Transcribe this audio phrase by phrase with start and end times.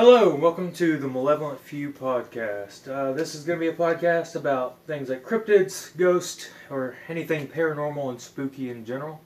[0.00, 2.86] Hello, and welcome to the Malevolent Few podcast.
[2.88, 7.48] Uh, this is going to be a podcast about things like cryptids, ghosts, or anything
[7.48, 9.20] paranormal and spooky in general.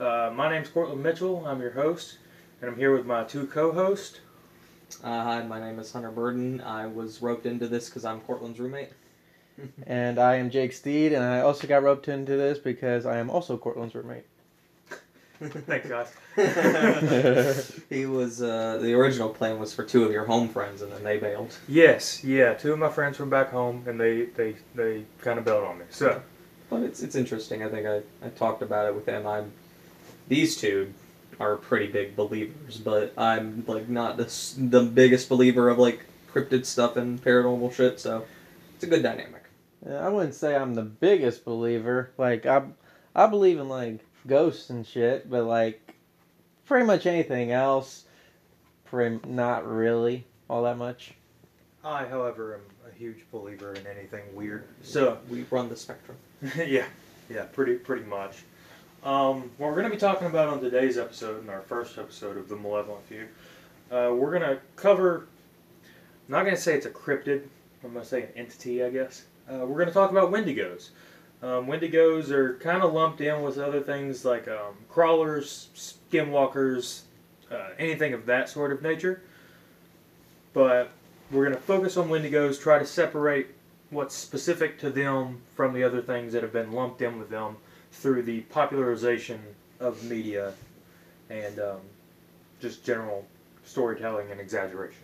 [0.00, 1.44] Uh, my name's Cortland Mitchell.
[1.44, 2.16] I'm your host,
[2.62, 4.20] and I'm here with my two co-hosts.
[5.04, 6.62] Uh, hi, my name is Hunter Burden.
[6.62, 8.92] I was roped into this because I'm Cortland's roommate.
[9.86, 13.28] And I am Jake Steed, and I also got roped into this because I am
[13.28, 14.24] also Cortland's roommate.
[15.66, 16.12] Thanks, guys.
[17.90, 21.04] he was uh, the original plan was for two of your home friends, and then
[21.04, 21.54] they bailed.
[21.68, 25.44] yes, yeah, two of my friends from back home, and they they, they kind of
[25.44, 25.84] bailed on me.
[25.90, 26.22] So,
[26.70, 27.62] But it's it's interesting.
[27.62, 29.26] I think I, I talked about it with them.
[29.26, 29.52] I'm
[30.28, 30.92] these two
[31.38, 36.00] are pretty big believers, but I'm like not the the biggest believer of like
[36.32, 38.00] cryptid stuff and paranormal shit.
[38.00, 38.24] So
[38.74, 39.44] it's a good dynamic.
[39.86, 42.10] Yeah, I wouldn't say I'm the biggest believer.
[42.16, 42.62] Like I,
[43.14, 45.94] I believe in like ghosts and shit, but like
[46.66, 48.04] pretty much anything else,
[48.84, 51.14] pretty not really all that much.
[51.84, 54.64] I, however, am a huge believer in anything weird.
[54.82, 56.16] So, we run the spectrum.
[56.56, 56.86] yeah,
[57.30, 58.42] yeah, pretty pretty much.
[59.04, 62.36] Um, what we're going to be talking about on today's episode, in our first episode
[62.36, 63.28] of the Malevolent Few,
[63.92, 65.28] uh, we're going to cover.
[66.26, 67.42] I'm not going to say it's a cryptid.
[67.84, 69.24] I'm going to say an entity, I guess.
[69.48, 70.88] Uh, we're going to talk about Wendigos.
[71.42, 77.02] Um, Wendigos are kind of lumped in with other things like um, crawlers, skinwalkers,
[77.50, 79.22] uh, anything of that sort of nature.
[80.54, 80.90] But
[81.30, 83.48] we're going to focus on Wendigos, try to separate
[83.90, 87.56] what's specific to them from the other things that have been lumped in with them
[87.92, 89.40] through the popularization
[89.78, 90.52] of media
[91.30, 91.80] and um,
[92.60, 93.26] just general
[93.64, 95.02] storytelling and exaggeration.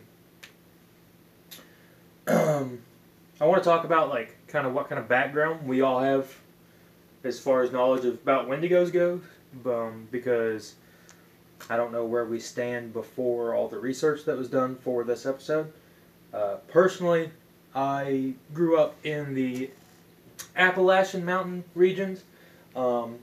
[2.26, 6.30] I want to talk about like kind of what kind of background we all have
[7.24, 9.22] as far as knowledge of, about Wendigos goes,
[9.64, 10.74] um, because
[11.70, 15.24] I don't know where we stand before all the research that was done for this
[15.24, 15.72] episode.
[16.34, 17.30] Uh, personally,
[17.74, 19.70] I grew up in the
[20.54, 22.22] Appalachian Mountain regions,
[22.76, 23.18] um,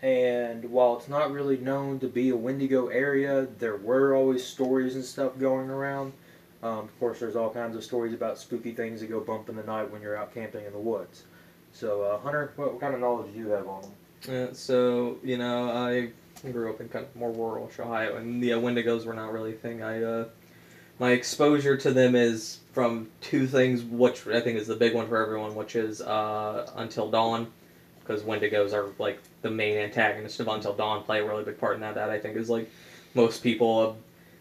[0.00, 4.94] and while it's not really known to be a Wendigo area, there were always stories
[4.94, 6.12] and stuff going around.
[6.62, 9.56] Um, of course, there's all kinds of stories about spooky things that go bump in
[9.56, 11.24] the night when you're out camping in the woods.
[11.72, 13.92] So, uh, Hunter, what, what kind of knowledge do you have on them?
[14.28, 16.10] Uh, so you know, I
[16.50, 19.52] grew up in kind of more rural Ohio, and the uh, Wendigos were not really
[19.52, 19.82] a thing.
[19.82, 20.24] I uh,
[20.98, 25.08] my exposure to them is from two things, which I think is the big one
[25.08, 27.48] for everyone, which is uh, Until Dawn,
[28.00, 31.74] because Wendigos are like the main antagonist of Until Dawn, play a really big part
[31.74, 31.96] in that.
[31.96, 32.70] That I think is like
[33.14, 33.96] most people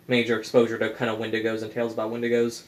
[0.07, 2.63] major exposure to kind of Wendigos and tales about Wendigos,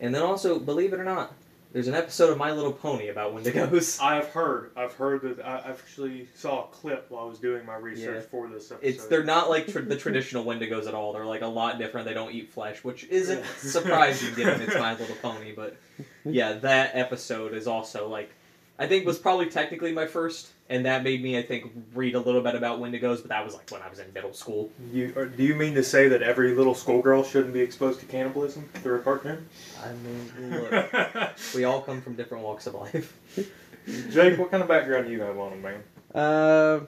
[0.00, 1.32] and then also, believe it or not,
[1.72, 3.98] there's an episode of My Little Pony about Wendigos.
[4.02, 4.72] I've heard.
[4.76, 5.46] I've heard that.
[5.46, 8.30] I actually saw a clip while I was doing my research Yeah.
[8.30, 8.86] for this episode.
[8.86, 11.14] It's they're not like tr- the traditional Wendigos at all.
[11.14, 12.06] They're like a lot different.
[12.06, 15.52] They don't eat flesh, which isn't surprising given it's My Little Pony.
[15.56, 15.76] But
[16.24, 18.30] yeah, that episode is also like
[18.78, 22.20] I think was probably technically my first, and that made me I think read a
[22.20, 23.20] little bit about Wendigos.
[23.20, 24.70] But that was like when I was in middle school.
[24.92, 28.06] You, or do you mean to say that every little schoolgirl shouldn't be exposed to
[28.06, 29.48] cannibalism through a cartoon?
[29.84, 33.16] I mean, look, we all come from different walks of life.
[34.10, 35.82] Jake, what kind of background do you have on them, man?
[36.14, 36.80] Uh,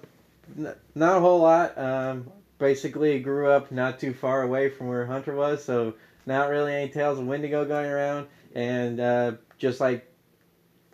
[0.57, 1.77] n- not a whole lot.
[1.77, 5.95] Um, basically grew up not too far away from where Hunter was, so
[6.27, 10.09] not really any tales of Wendigo going around, and uh, just like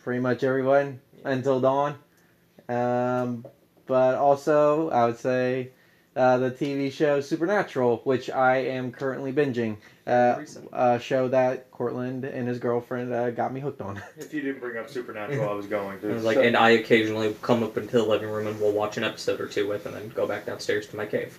[0.03, 1.97] pretty much everyone until dawn.
[2.69, 3.45] Um,
[3.87, 5.71] but also, I would say
[6.17, 9.77] uh, the TV show Supernatural, which I am currently binging.
[10.07, 14.03] Uh, a show that Cortland and his girlfriend uh, got me hooked on.
[14.17, 16.71] If you didn't bring up Supernatural, I was going I was like, So- and I
[16.71, 19.87] occasionally come up into the living room and we'll watch an episode or two with,
[19.87, 21.39] and then go back downstairs to my cave.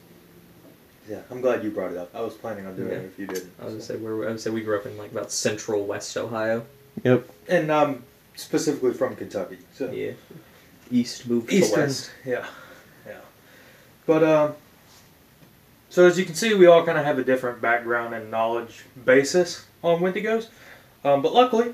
[1.10, 2.12] yeah, I'm glad you brought it up.
[2.16, 2.98] I was planning on doing Yeah.
[3.00, 3.52] it if you didn't.
[3.62, 6.16] I would say we're, I would say we grew up in like about central West
[6.16, 6.66] Ohio.
[7.04, 7.30] Yep.
[7.50, 8.04] And um,
[8.42, 9.60] specifically from Kentucky.
[9.74, 10.12] So Yeah.
[10.92, 11.82] East moved to Eastern.
[11.82, 12.12] west.
[12.26, 12.46] Yeah,
[13.08, 13.20] yeah.
[14.06, 14.56] But um,
[15.90, 18.84] so as you can see, we all kind of have a different background and knowledge
[19.06, 20.50] basis on Wendigos.
[21.06, 21.74] Um, but luckily,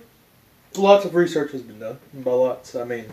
[0.78, 1.98] lots of research has been done.
[2.14, 3.06] And by lots, I mean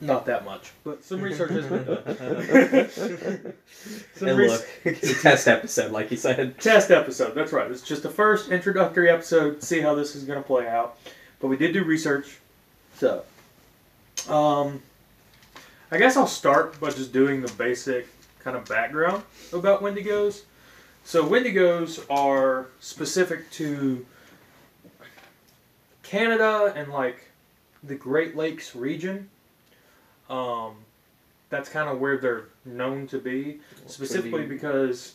[0.00, 3.54] not that much, but some research has been done.
[4.14, 6.58] some and res- look, it's a test episode, like you said.
[6.58, 7.34] test episode.
[7.34, 7.70] That's right.
[7.70, 9.62] It's just the first introductory episode.
[9.62, 10.98] See how this is going to play out.
[11.40, 12.38] But we did do research,
[12.96, 13.24] so
[14.28, 14.82] um,
[15.90, 18.06] I guess I'll start by just doing the basic
[18.40, 20.42] kind of background about Wendigos.
[21.04, 24.04] So Wendigos are specific to
[26.02, 27.30] Canada and like
[27.82, 29.28] the Great Lakes region.
[30.30, 30.76] Um,
[31.50, 35.14] that's kind of where they're known to be, specifically because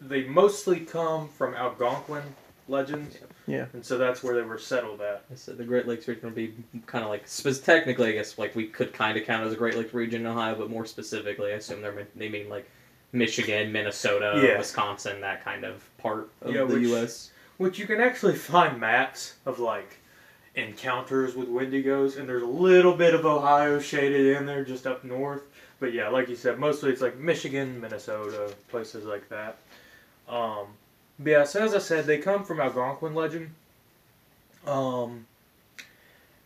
[0.00, 2.22] they mostly come from Algonquin
[2.68, 3.18] legends.
[3.50, 3.66] Yeah.
[3.72, 5.24] And so that's where they were settled at.
[5.30, 6.54] I said the Great Lakes region would be
[6.86, 7.24] kind of like
[7.64, 10.22] technically, I guess like we could kind of count it as a Great Lakes region
[10.22, 12.68] in Ohio, but more specifically, I assume they're they mean like
[13.12, 14.58] Michigan, Minnesota, Yeah.
[14.58, 17.30] Wisconsin, that kind of part of Yeah, the which- U.S.
[17.58, 19.98] Which you can actually find maps of like
[20.54, 25.04] encounters with Wendigos, and there's a little bit of Ohio shaded in there just up
[25.04, 25.42] north.
[25.78, 29.58] But yeah, like you said, mostly it's like Michigan, Minnesota, places like that.
[30.28, 30.66] Um,
[31.22, 33.50] but yeah, so as I said, they come from Algonquin legend.
[34.66, 35.26] Um,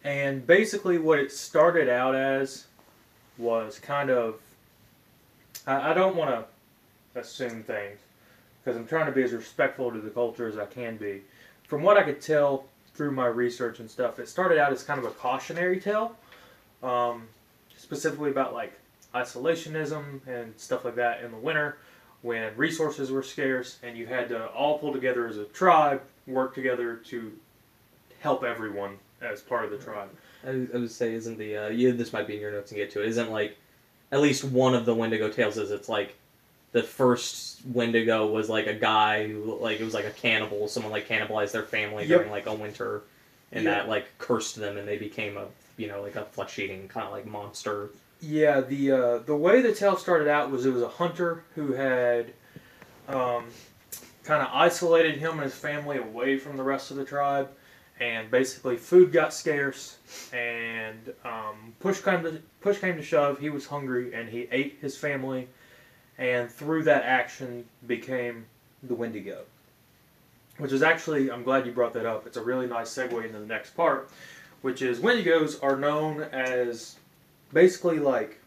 [0.03, 2.67] and basically, what it started out as
[3.39, 4.41] was kind of.
[5.67, 8.01] I, I don't want to assume things
[8.63, 11.23] because I'm trying to be as respectful to the culture as I can be.
[11.69, 14.99] From what I could tell through my research and stuff, it started out as kind
[14.99, 16.17] of a cautionary tale,
[16.83, 17.29] um,
[17.77, 18.73] specifically about like
[19.15, 21.77] isolationism and stuff like that in the winter
[22.25, 26.55] when resources were scarce and you had to all pull together as a tribe, work
[26.55, 27.31] together to
[28.21, 30.09] help everyone as part of the tribe.
[30.45, 32.79] I, I would say isn't the uh, yeah this might be in your notes and
[32.79, 33.57] get to it isn't like
[34.11, 36.15] at least one of the Wendigo tales is it's like
[36.73, 40.93] the first Wendigo was like a guy who like it was like a cannibal someone
[40.93, 42.19] like cannibalized their family Yep.
[42.21, 43.03] during like a winter
[43.53, 43.71] and Yeah.
[43.73, 45.45] that like cursed them and they became a
[45.77, 47.91] you know like a flesh eating kind of like monster
[48.21, 51.73] Yeah, the uh, the way the tale started out was it was a hunter who
[51.73, 52.33] had
[53.09, 53.45] um,
[54.25, 57.51] kind of isolated him and his family away from the rest of the tribe,
[58.01, 59.99] and basically food got scarce,
[60.33, 63.39] and um, push came to push came to shove.
[63.39, 65.49] He was hungry, and he ate his family,
[66.17, 68.47] and through that action became
[68.83, 69.43] the Wendigo.
[70.59, 72.27] Which is actually, I'm glad you brought that up.
[72.27, 74.09] It's a really nice segue into the next part,
[74.63, 76.97] which is Wendigos are known as
[77.55, 78.39] basically like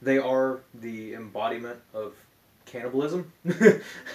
[0.00, 2.14] they are the embodiment of
[2.64, 3.30] cannibalism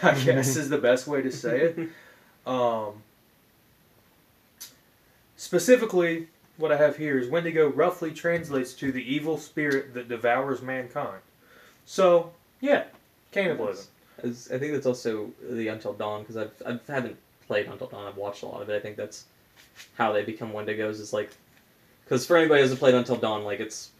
[0.03, 1.89] i guess is the best way to say it
[2.47, 3.03] um,
[5.35, 6.27] specifically
[6.57, 11.21] what i have here is wendigo roughly translates to the evil spirit that devours mankind
[11.85, 12.85] so yeah
[13.31, 13.87] cannibalism
[14.23, 17.17] I think that's also the Until Dawn because I've I've haven't
[17.47, 18.07] played Until Dawn.
[18.07, 18.75] I've watched a lot of it.
[18.75, 19.25] I think that's
[19.95, 20.99] how they become Wendigos.
[20.99, 21.31] Is like
[22.09, 23.91] because for anybody who hasn't played Until Dawn, like it's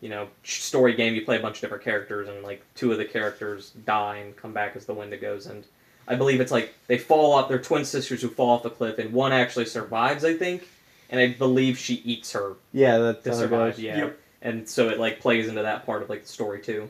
[0.00, 1.14] you know story game.
[1.14, 4.36] You play a bunch of different characters, and like two of the characters die and
[4.36, 5.48] come back as the Wendigos.
[5.48, 5.64] And
[6.08, 7.48] I believe it's like they fall off.
[7.48, 10.24] They're twin sisters who fall off the cliff, and one actually survives.
[10.24, 10.66] I think,
[11.08, 13.78] and I believe she eats her Yeah, that to survive.
[13.78, 13.96] Yeah.
[13.98, 14.18] Yep.
[14.42, 16.88] And so it like plays into that part of like the story too.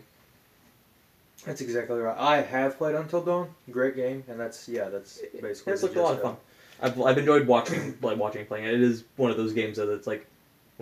[1.44, 5.72] that's exactly right i have played until dawn great game and that's yeah that's basically
[5.72, 6.36] It's the like a lot of fun.
[6.80, 8.74] I've, I've enjoyed watching like watching playing it.
[8.74, 10.24] It is one of those games that it's like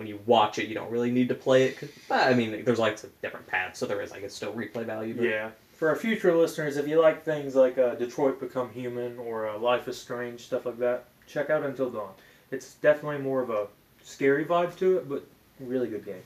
[0.01, 1.77] when you watch it, you don't really need to play it.
[1.79, 4.83] 'cause- but, I mean, there's like different paths, so there is, I guess, still replay
[4.83, 5.13] value.
[5.13, 5.51] But Yeah.
[5.73, 9.57] For our future listeners, if you like things like uh, Detroit Become Human or uh,
[9.59, 12.13] Life is Strange, stuff like that, check out Until Dawn.
[12.49, 13.67] It's definitely more of a
[14.03, 15.23] scary vibe to it, but
[15.59, 16.23] really good game.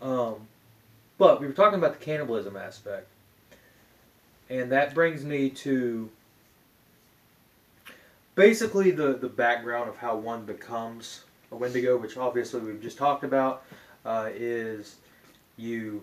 [0.00, 0.46] Um,
[1.18, 3.08] but we were talking about the cannibalism aspect.
[4.48, 6.08] And that brings me to
[8.34, 13.24] basically the, the background of how one becomes a Wendigo, which obviously we've just talked
[13.24, 13.64] about,
[14.04, 14.96] uh, is
[15.56, 16.02] you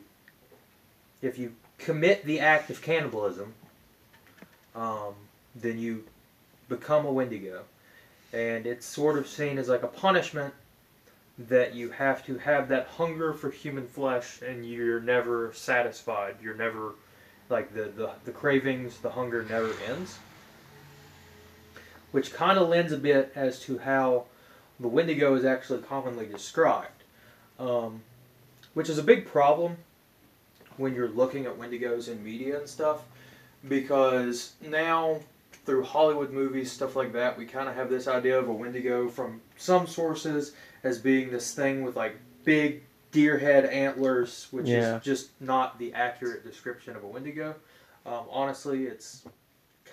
[1.22, 3.54] if you commit the act of cannibalism,
[4.76, 5.14] um,
[5.56, 6.04] then you
[6.70, 7.64] become a Wendigo,
[8.34, 10.54] and it's sort of seen as like a punishment
[11.40, 16.36] that you have to have that hunger for human flesh, and you're never satisfied.
[16.42, 16.94] You're never
[17.50, 20.18] like the the, the cravings, the hunger never ends.
[22.12, 24.26] Which kind of lends a bit as to how
[24.80, 27.04] the Wendigo is actually commonly described,
[27.60, 28.02] um,
[28.74, 29.78] which is a big problem
[30.78, 33.02] when you're looking at Wendigos in media and stuff,
[33.68, 35.20] because now
[35.66, 39.10] through Hollywood movies, stuff like that, we kind of have this idea of a Wendigo
[39.10, 40.54] from some sources
[40.84, 42.16] as being this thing with like
[42.46, 44.98] big deer head antlers, which Yeah.
[44.98, 47.56] is just not the accurate description of a Wendigo.
[48.06, 49.26] Um, honestly, it's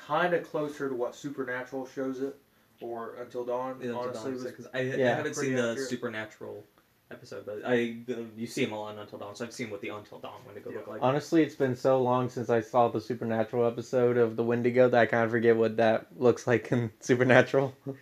[0.06, 2.36] kind of closer to what Supernatural shows it,
[2.80, 3.76] or Until Dawn.
[3.80, 5.88] Yeah, Until honestly, Dawn, was 'cause I, I haven't pretty seen the accurate.
[5.88, 6.64] Supernatural
[7.10, 7.96] episode, but I
[8.36, 10.70] you see them all on Until Dawn, so I've seen what the Until Dawn Wendigo
[10.70, 10.78] Yeah.
[10.78, 11.02] look like.
[11.02, 15.00] Honestly, it's been so long since I saw the Supernatural episode of the Wendigo that
[15.00, 17.74] I kind of forget what that looks like in Supernatural.
[17.86, 17.94] In,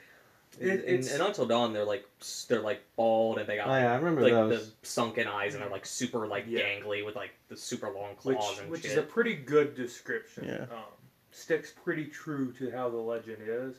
[0.60, 2.06] It- in, it's- in Until Dawn, they're like
[2.48, 4.70] they're like bald and they got Oh yeah, I remember like those.
[4.70, 6.60] the sunken eyes and they're like super like Yeah.
[6.60, 8.92] gangly with like the super long which, claws and which shit.
[8.92, 10.44] is a pretty good description.
[10.46, 10.62] Yeah.
[10.74, 10.84] Um,
[11.32, 13.76] sticks pretty true to how the legend is.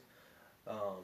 [0.68, 1.04] Um,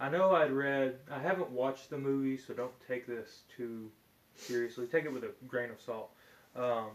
[0.00, 0.96] I know I'd read.
[1.10, 3.90] I haven't watched the movie, so don't take this too
[4.36, 4.86] seriously.
[4.86, 6.10] Take it with a grain of salt.
[6.56, 6.90] Um,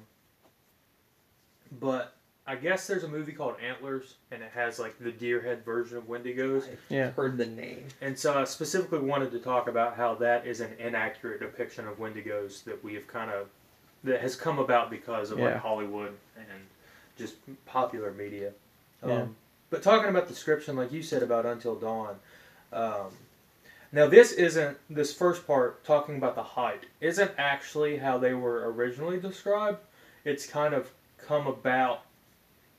[1.79, 2.15] but
[2.45, 5.97] I guess there's a movie called Antlers, and it has like the deer head version
[5.97, 6.67] of Wendigos.
[6.89, 7.11] Yeah.
[7.11, 7.85] Heard the name.
[8.01, 11.99] And so I specifically wanted to talk about how that is an inaccurate depiction of
[11.99, 13.49] Wendigos that we have kind of
[14.03, 16.47] that has come about because of like Hollywood and
[17.17, 18.51] just popular media.
[19.05, 19.25] Yeah.
[19.69, 22.15] But talking about description, like you said about Until Dawn,
[22.73, 23.11] um,
[23.91, 28.71] now this isn't this first part talking about the height isn't actually how they were
[28.71, 29.79] originally described.
[30.25, 32.03] It's kind of come about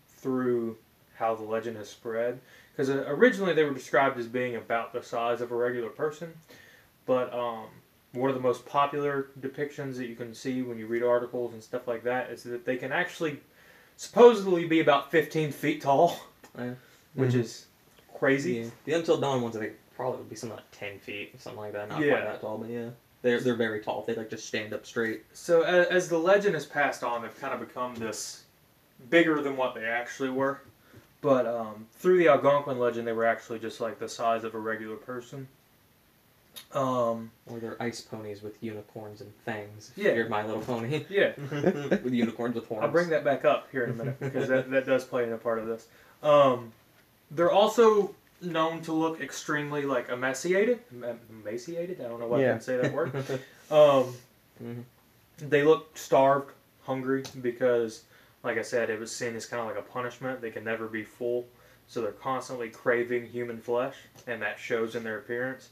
[0.09, 0.77] through
[1.17, 2.41] how the legend has spread
[2.73, 6.33] because originally they were described as being about the size of a regular person,
[7.07, 7.67] but um,
[8.13, 11.63] one of the most popular depictions that you can see when you read articles and
[11.63, 13.39] stuff like that is that they can actually
[13.97, 16.19] supposedly be about 15 feet tall,
[16.59, 16.75] Yeah.
[17.15, 17.41] which Mhm.
[17.41, 17.67] is
[18.19, 18.53] crazy.
[18.55, 18.71] Yeah.
[18.85, 21.73] The Until Dawn ones, I think, probably would be something like 10 feet, something like
[21.73, 21.89] that.
[21.89, 22.13] Not Yeah.
[22.13, 22.91] quite that tall, but yeah.
[23.23, 24.03] They're, they're very tall.
[24.07, 25.25] They like just stand up straight.
[25.35, 28.45] So as, as the legend has passed on, they've kind of become this
[29.11, 30.61] bigger than what they actually were.
[31.21, 34.59] But um, through the Algonquin legend, they were actually just like the size of a
[34.59, 35.49] regular person.
[36.73, 39.93] Um, Or they're ice ponies with unicorns and fangs.
[39.97, 40.13] Yeah.
[40.13, 41.05] You're My Little Pony.
[41.09, 42.85] yeah, with unicorns with horns.
[42.85, 45.33] I'll bring that back up here in a minute because that, that does play in
[45.33, 45.89] a part of this.
[46.23, 46.73] Um,
[47.31, 50.81] they're also known to look extremely like emaciated.
[51.31, 52.01] Emaciated?
[52.01, 52.53] I don't know why I Yeah.
[52.53, 53.13] can say that word.
[53.71, 54.17] Um,
[54.63, 54.83] Mhm.
[55.39, 56.51] They look starved,
[56.83, 58.03] hungry, because,
[58.43, 60.41] like I said, it was seen as kind of like a punishment.
[60.41, 61.47] They can never be full,
[61.87, 63.95] so they're constantly craving human flesh,
[64.27, 65.69] and that shows in their appearance.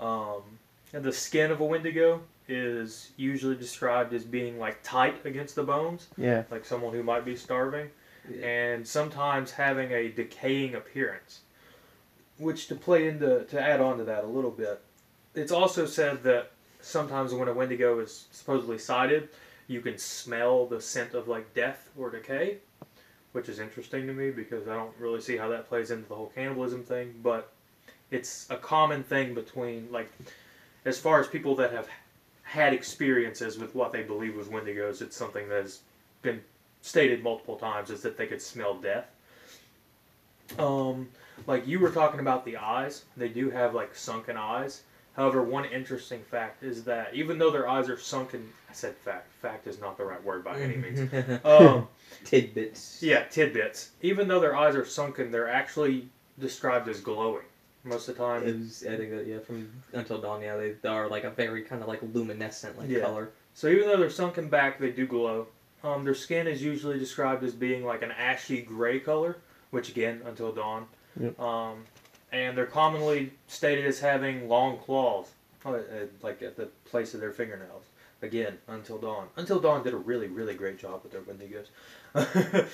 [0.00, 0.42] Um,
[0.92, 5.62] and the skin of a Wendigo is usually described as being like tight against the
[5.62, 6.42] bones, Yeah.
[6.50, 7.90] like someone who might be starving,
[8.28, 8.46] Yeah.
[8.46, 11.40] and sometimes having a decaying appearance.
[12.38, 14.80] Which to play into to add on to that a little bit,
[15.34, 19.28] it's also said that sometimes when a Wendigo is supposedly sighted,
[19.66, 22.58] you can smell the scent of like death or decay,
[23.32, 26.14] which is interesting to me because I don't really see how that plays into the
[26.14, 27.14] whole cannibalism thing.
[27.22, 27.52] But
[28.10, 30.10] it's a common thing between like,
[30.84, 31.88] as far as people that have
[32.42, 35.80] had experiences with what they believe was Wendigos, it's something that has
[36.22, 36.40] been
[36.82, 39.06] stated multiple times is that they could smell death.
[40.58, 41.08] Um,
[41.46, 44.82] like you were talking about the eyes, they do have like sunken eyes.
[45.16, 49.32] However, one interesting fact is that even though their eyes are sunken, I said fact.
[49.42, 51.10] Fact is not the right word by any means.
[51.44, 51.88] Um,
[52.24, 53.02] Tidbits.
[53.02, 53.90] yeah, tidbits.
[54.02, 56.08] Even though their eyes are sunken, they're actually
[56.38, 57.44] described as glowing
[57.84, 58.46] most of the time.
[58.46, 61.62] It was, I think that yeah, from Until Dawn, yeah, they, are like a very
[61.62, 63.00] kind of like luminescent like Yeah.
[63.00, 63.30] color.
[63.54, 65.46] So even though they're sunken back, they do glow.
[65.82, 69.38] Um, their skin is usually described as being like an ashy gray color,
[69.70, 70.86] which again, until dawn.
[71.18, 71.40] Yep.
[71.40, 71.84] Um,
[72.32, 75.26] and they're commonly stated as having long claws,
[75.64, 75.80] uh, uh,
[76.22, 77.84] like at the place of their fingernails.
[78.22, 79.28] Again, until dawn.
[79.36, 82.68] Until dawn did a really, really great job with their Wendigos.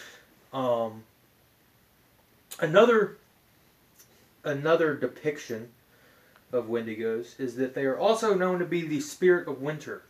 [0.52, 1.04] um,
[2.58, 3.16] another,
[4.42, 5.68] another depiction
[6.52, 10.02] of Wendigos is that they are also known to be the spirit of winter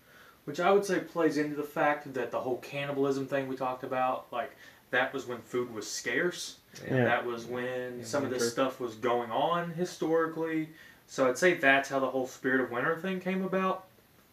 [0.46, 3.84] which I would say plays into the fact that the whole cannibalism thing we talked
[3.84, 4.56] about, like
[4.90, 6.56] that was when food was scarce.
[6.88, 7.04] Yeah.
[7.04, 7.64] That was when
[7.98, 10.68] In some of this stuff was going on historically.
[11.08, 13.84] So I'd say that's how the whole spirit of winter thing came about.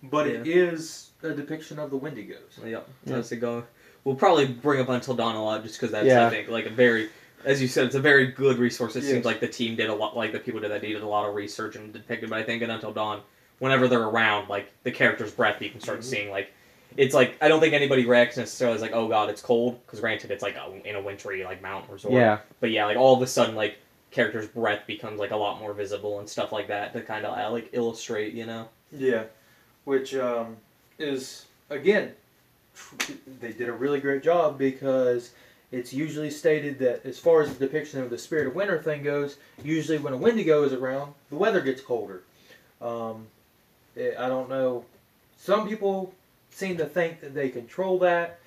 [0.04, 2.38] But it is a depiction of the Wendigos.
[2.62, 2.80] Yeah, Yeah.
[3.06, 3.64] that's a go.
[4.04, 6.28] We'll probably bring up Until Dawn a lot just because that's Yeah.
[6.28, 7.10] I think like a very,
[7.46, 8.96] as you said, it's a very good resource.
[8.96, 9.12] It Yes.
[9.14, 11.28] seems like the team did a lot, like the people did that did a lot
[11.28, 12.30] of research and depicted.
[12.30, 13.22] But I think in Until Dawn,
[13.64, 16.04] whenever they're around, like the character's breath, you can start Mhm.
[16.04, 16.52] seeing like.
[16.96, 19.80] It's like I don't think anybody reacts necessarily as like, oh god, it's cold.
[19.86, 22.14] Because granted, it's like a, in a wintry like mountain resort.
[22.14, 22.40] Yeah.
[22.60, 23.78] But yeah, like all of a sudden, like
[24.12, 27.52] character's breath becomes like a lot more visible and stuff like that to kind of
[27.54, 28.68] like illustrate, you know.
[28.92, 29.24] Yeah,
[29.86, 30.58] which um,
[31.00, 32.14] is again,
[33.40, 35.32] they did a really great job because
[35.72, 39.02] it's usually stated that as far as the depiction of the spirit of winter thing
[39.04, 42.22] goes, usually when a Wendigo is around, the weather gets colder.
[42.82, 43.33] Um, it,
[43.98, 44.86] I don't know.
[45.38, 46.14] Some people
[46.50, 48.40] seem to think that they control that.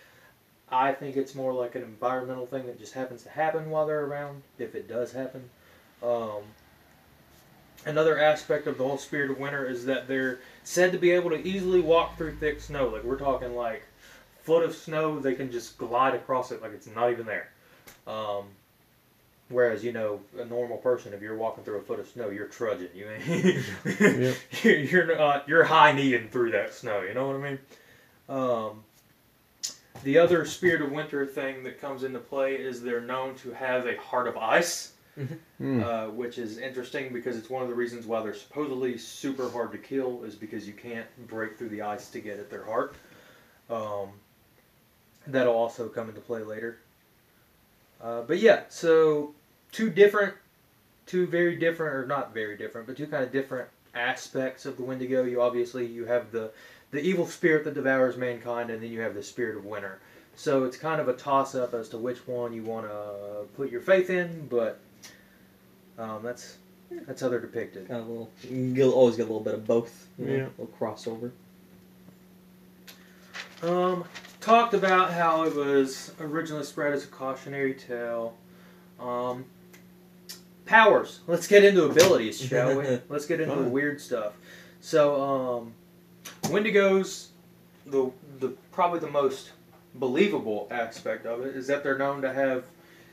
[0.68, 4.04] I think it's more like an environmental thing that just happens to happen while they're
[4.04, 5.48] around, if it does happen.
[6.02, 6.42] Um,
[7.84, 11.30] another aspect of the whole spirit of winter is that they're said to be able
[11.30, 12.88] to easily walk through thick snow.
[12.88, 13.84] Like we're talking like
[14.42, 17.50] foot of snow, they can just glide across it like it's not even there.
[18.06, 18.46] Um,
[19.48, 22.46] whereas you know a normal person, if you're walking through a foot of snow, you're
[22.46, 22.88] trudging.
[22.94, 27.02] You ain't you're you're not you're high kneeing through that snow.
[27.02, 27.58] You know what I mean?
[28.28, 28.82] Um,
[30.02, 33.86] the other spirit of winter thing that comes into play is they're known to have
[33.86, 34.92] a heart of ice
[35.58, 35.82] Mm.
[35.82, 39.72] uh, which is interesting because it's one of the reasons why they're supposedly super hard
[39.72, 42.94] to kill is because you can't break through the ice to get at their heart.
[43.70, 44.10] Um,
[45.26, 46.76] that'll also come into play later.
[48.02, 49.32] Uh, but yeah, so
[49.76, 50.34] two different,
[51.04, 54.82] two very different, or not very different, but two kind of different aspects of the
[54.82, 55.22] Wendigo.
[55.24, 56.50] You obviously you have the
[56.92, 60.00] the evil spirit that devours mankind, and then you have the spirit of winter.
[60.34, 63.70] So it's kind of a toss up as to which one you want to put
[63.70, 64.80] your faith in, but
[65.98, 66.56] um, that's
[67.06, 67.88] that's how they're depicted.
[67.88, 68.30] Kind of a little.
[68.48, 70.06] You'll always get a little bit of both.
[70.18, 70.42] You know, Yeah.
[70.44, 71.30] A little crossover.
[73.62, 74.04] Um,
[74.40, 78.34] talked about how it was originally spread as a cautionary tale.
[79.00, 79.44] Um,
[80.66, 81.20] powers.
[81.26, 82.98] Let's get into abilities, shall we?
[83.08, 84.34] Let's get into the weird stuff.
[84.80, 85.72] So, um,
[86.52, 87.28] Wendigos,
[87.86, 89.52] the the probably the most
[89.94, 92.64] believable aspect of it is that they're known to have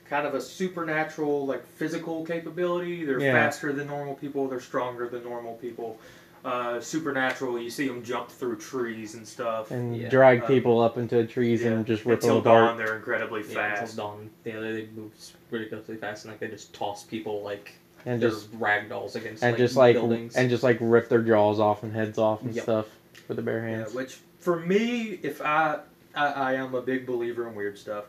[0.09, 3.05] kind of a supernatural, like physical capability.
[3.05, 3.33] They're Yeah.
[3.33, 4.47] faster than normal people.
[4.47, 5.97] They're stronger than normal people.
[6.43, 7.57] Uh, supernatural.
[7.57, 9.71] You see them jump through trees and stuff.
[9.71, 10.09] and Yeah.
[10.09, 11.69] drag Uh, people up into trees Yeah.
[11.71, 12.69] and just rip them Until apart.
[12.71, 13.91] dawn, they're incredibly Yeah, fast.
[13.93, 14.29] until dawn.
[14.43, 15.11] Yeah, they, they move
[15.51, 17.71] ridiculously fast, and like they just toss people like
[18.05, 20.35] and they're just ragdolls against and like, just like buildings.
[20.35, 22.63] and just like rip their jaws off and heads off and Yep.
[22.63, 22.87] stuff
[23.29, 23.93] with their bare Yeah, hands.
[23.93, 25.79] which for me, if I,
[26.13, 28.03] I I am a big believer in weird stuff,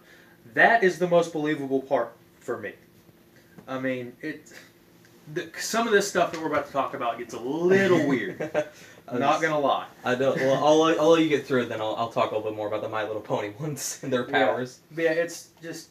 [0.55, 2.11] that is the most believable part
[2.41, 2.73] for me.
[3.69, 4.53] I mean, it.
[5.33, 8.41] The, some of this stuff that we're about to talk about gets a little weird.
[9.09, 9.87] I'm Not gonna lie.
[10.05, 10.37] I don't.
[10.39, 12.51] Well, I'll, let- I'll let you get through it, then I'll, I'll talk a little
[12.51, 14.47] bit more about the My Little Pony ones and their Yeah.
[14.47, 14.81] powers.
[14.91, 15.89] But yeah, it's just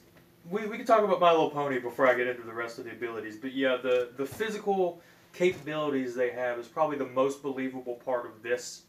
[0.49, 2.85] we, we can talk about My Little Pony before I get into the rest of
[2.85, 3.37] the abilities.
[3.37, 5.01] But yeah, the the physical
[5.33, 8.83] capabilities they have is probably the most believable part of this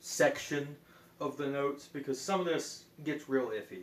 [0.00, 0.76] section
[1.20, 3.82] of the notes because some of this gets real iffy.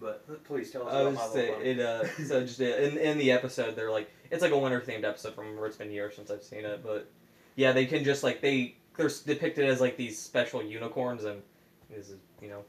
[0.00, 1.70] But please tell us I about was My just Little saying, Pony.
[1.70, 4.80] it uh, so just uh, in in the episode, they're like it's like a winter
[4.80, 7.10] themed episode from where it's been years since I've seen it, but
[7.56, 11.42] yeah, they can just like they they're depicted as like these special unicorns, and
[11.90, 12.64] this is you know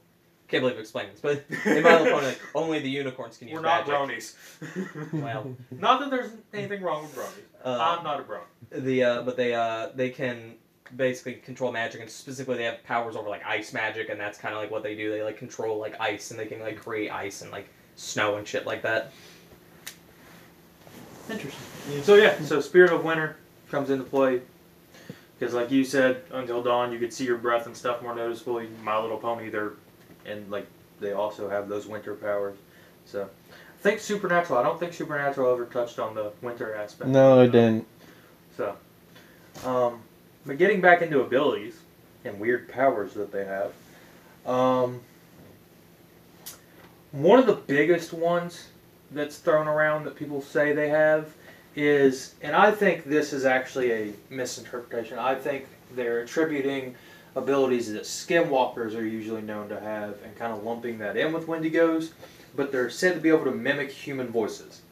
[0.48, 1.44] can't believe I'm explaining this, but
[1.76, 4.16] in My Little Pony, like, only the unicorns can use We're not magic.
[4.16, 5.12] bronies.
[5.22, 7.64] Well, not that there's anything wrong with bronies.
[7.64, 8.42] uh, I'm not a brony.
[8.70, 10.54] the uh, but they uh they can
[10.96, 14.54] basically control magic and specifically they have powers over like ice magic and that's kind
[14.54, 17.10] of like what they do they like control like ice and they can like create
[17.10, 19.12] ice and like snow and shit like that
[21.30, 22.02] Interesting.
[22.02, 23.36] So yeah, so Spirit of Winter
[23.70, 24.40] comes into play
[25.38, 28.68] because, like you said, until dawn you could see your breath and stuff more noticeably.
[28.82, 29.72] My Little Pony, they're
[30.26, 30.66] and like
[30.98, 32.56] they also have those winter powers.
[33.04, 34.58] So I think Supernatural.
[34.58, 37.10] I don't think Supernatural ever touched on the winter aspect.
[37.10, 37.86] No, it didn't.
[38.56, 38.76] So,
[39.64, 40.02] um,
[40.46, 41.78] but getting back into abilities
[42.24, 43.72] and weird powers that they have,
[44.46, 45.00] um,
[47.12, 48.68] one of the biggest ones
[49.10, 51.32] that's thrown around that people say they have
[51.74, 55.18] is, and I think this is actually a misinterpretation.
[55.18, 56.94] I think they're attributing
[57.36, 61.46] abilities that skinwalkers are usually known to have and kind of lumping that in with
[61.46, 62.10] wendigos,
[62.56, 64.82] but they're said to be able to mimic human voices.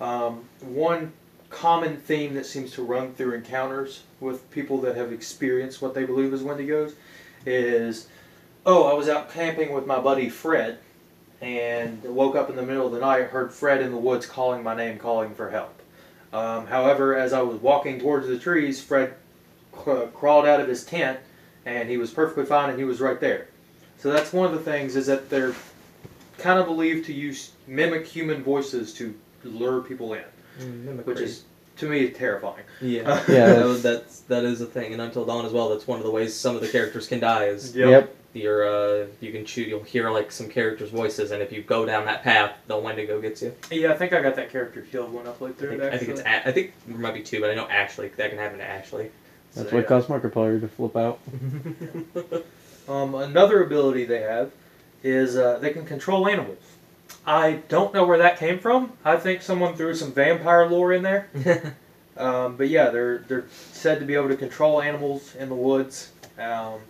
[0.00, 1.12] Um, one
[1.50, 6.04] common theme that seems to run through encounters with people that have experienced what they
[6.04, 6.92] believe is wendigos
[7.46, 8.08] is
[8.66, 10.78] oh i was out camping with my buddy fred
[11.40, 14.62] and woke up in the middle of the night heard fred in the woods calling
[14.62, 15.80] my name calling for help.
[16.32, 19.14] Um, however as i was walking towards the trees fred
[19.72, 21.18] crawled out of his tent
[21.64, 23.48] and he was perfectly fine and he was right there.
[23.98, 25.54] So that's one of the things is that they're
[26.38, 30.24] kind of believed to use mimic human voices to lure people in
[31.04, 31.44] which is
[31.76, 32.64] to me terrifying.
[32.80, 33.46] yeah Yeah.
[33.54, 36.04] that, was- that's that is a thing and until dawn as well that's one of
[36.04, 38.14] the ways some of the characters can die is Yep.
[38.34, 41.86] your uh you can shoot you'll hear like some characters voices and if you go
[41.86, 45.12] down that path the wendigo gets you Yeah, I think I got that character killed
[45.12, 45.92] when I played I through think, it.
[45.94, 46.48] I think it's actually.
[46.48, 48.64] A- I think there might be two but I know Ashley that can happen to
[48.64, 49.10] Ashley
[49.54, 49.88] That's So, what yeah.
[49.88, 51.20] caused Markiplier to flip out.
[52.88, 54.50] Um, another ability they have
[55.02, 56.56] is uh, they can control animals.
[57.28, 58.92] I don't know where that came from.
[59.04, 61.28] I think someone threw some vampire lore in there.
[62.16, 66.10] Um, but yeah, they're they're said to be able to control animals in the woods.
[66.36, 66.80] Um,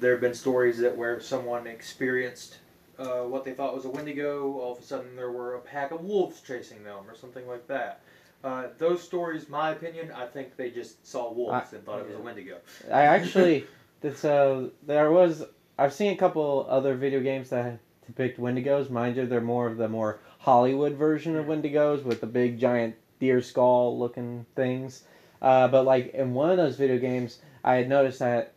[0.00, 2.56] there have been stories that where someone experienced
[2.98, 5.90] uh, what they thought was a wendigo, all of a sudden there were a pack
[5.90, 8.00] of wolves chasing them or something like that.
[8.42, 12.16] Uh, those stories, my opinion, I think they just saw wolves and thought it was
[12.16, 12.56] a wendigo.
[12.90, 13.66] I actually,
[14.00, 15.44] this, uh, there was,
[15.78, 17.78] I've seen a couple other video games that
[18.12, 18.90] depict Wendigos.
[18.90, 22.94] Mind you, they're more of the more Hollywood version of Wendigos with the big giant
[23.20, 25.04] deer skull looking things.
[25.40, 28.52] Uh, but like in one of those video games, I had noticed that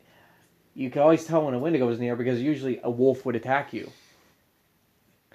[0.73, 3.73] you could always tell when a Wendigo was near because usually a wolf would attack
[3.73, 3.91] you.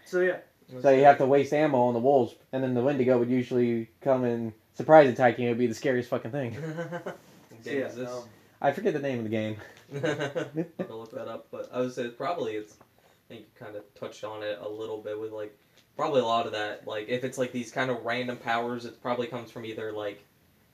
[0.04, 0.38] So yeah,
[0.80, 3.88] So you have to waste ammo on the wolves, and then the Wendigo would usually
[4.00, 5.46] come and surprise attack you.
[5.46, 6.56] It would be the scariest fucking thing.
[7.62, 8.10] So, game yeah is this?
[8.62, 9.56] I forget the name of the game.
[10.88, 12.74] I'll look that up, but I would say probably it's.
[13.30, 15.56] I think you kind of touched on it a little bit with like
[15.96, 16.86] probably a lot of that.
[16.86, 20.20] Like if it's like these kind of random powers, it probably comes from either like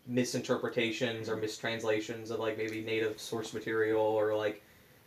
[0.07, 4.63] misinterpretations or mistranslations of like maybe native source material or like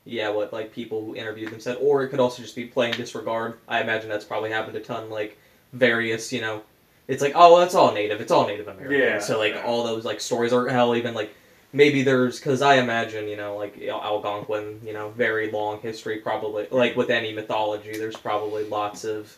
[0.06, 2.94] yeah what like people who interviewed them said or it could also just be plain
[2.96, 5.38] disregard i imagine that's probably happened a ton like
[5.72, 6.62] various you know
[7.08, 9.20] it's like oh that's all native it's all native american Yeah.
[9.20, 11.34] so like all those like stories are hell even like
[11.72, 16.68] maybe there's because i imagine you know like algonquin you know very long history probably
[16.72, 19.38] like with any mythology there's probably lots of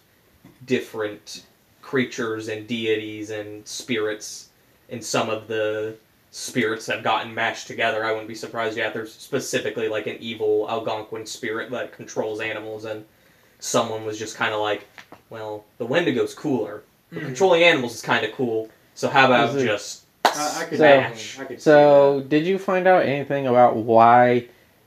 [0.65, 1.46] different
[1.82, 4.50] creatures and deities and spirits
[4.89, 5.96] and some of the
[6.32, 8.06] spirits have gotten mashed together.
[8.06, 8.94] I wouldn't be surprised yet.
[8.94, 13.06] There's specifically like an evil Algonquin spirit that controls animals, and
[13.60, 14.88] someone was just kind of like,
[15.30, 16.84] well, the Wendigo's cooler.
[17.12, 17.26] But Mhm.
[17.28, 18.70] controlling animals is kind of cool.
[18.96, 20.00] So how about just
[20.38, 24.46] I, I could, So- imagine- I could So, did you find out anything about why,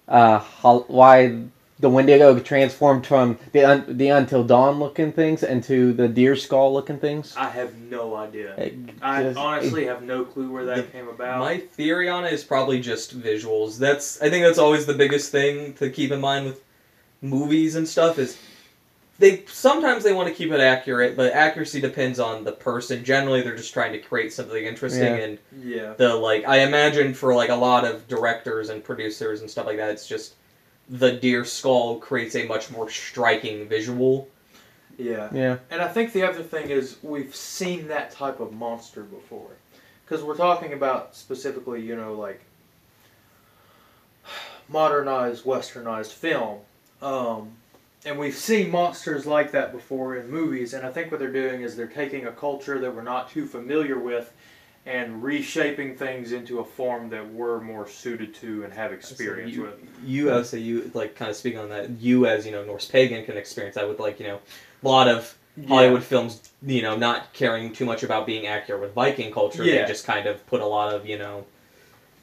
[0.08, 1.38] uh, hol- why
[1.80, 6.72] the Wendigo transformed from the un- the Until Dawn looking things into the deer skull
[6.72, 7.34] looking things?
[7.36, 8.54] I have no idea.
[8.56, 11.40] It I just- honestly have no clue where that The- came about.
[11.40, 13.78] My theory on it is probably just visuals.
[13.78, 16.60] That's I think that's always the biggest thing to keep in mind with
[17.20, 18.36] movies and stuff is
[19.18, 23.04] they sometimes they want to keep it accurate, but accuracy depends on the person.
[23.04, 25.14] Generally, they're just trying to create something interesting Yeah.
[25.16, 25.92] and yeah.
[25.94, 26.46] the like.
[26.46, 30.06] I imagine for like a lot of directors and producers and stuff like that, it's
[30.08, 30.34] just
[30.88, 34.28] the deer skull creates a much more striking visual.
[34.98, 35.28] Yeah.
[35.32, 39.50] Yeah, And I think the other thing is we've seen that type of monster before.
[40.04, 42.40] Because we're talking about specifically, you know, like
[44.68, 46.60] modernized, westernized film.
[47.02, 47.52] Um,
[48.04, 50.74] and we've seen monsters like that before in movies.
[50.74, 53.46] And I think what they're doing is they're taking a culture that we're not too
[53.46, 54.32] familiar with
[54.86, 59.62] and reshaping things into a form that we're more suited to and have experience you,
[59.62, 59.88] with.
[60.04, 61.90] You, I would say you like kind of speaking on that.
[61.90, 64.40] You as you know Norse pagan can experience that with like you know
[64.82, 65.36] a lot of
[65.68, 69.62] Hollywood films, you know, not caring too much about being accurate with Viking culture.
[69.62, 69.82] Yeah.
[69.82, 71.46] They just kind of put a lot of, you know,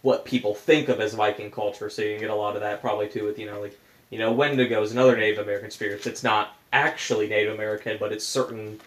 [0.01, 1.89] what people think of as Viking culture.
[1.89, 3.79] So you can get a lot of that probably too with, you know, like,
[4.11, 6.05] you know, Wendigo is another Native American spirit.
[6.05, 8.79] It's not actually Native American, but it's certain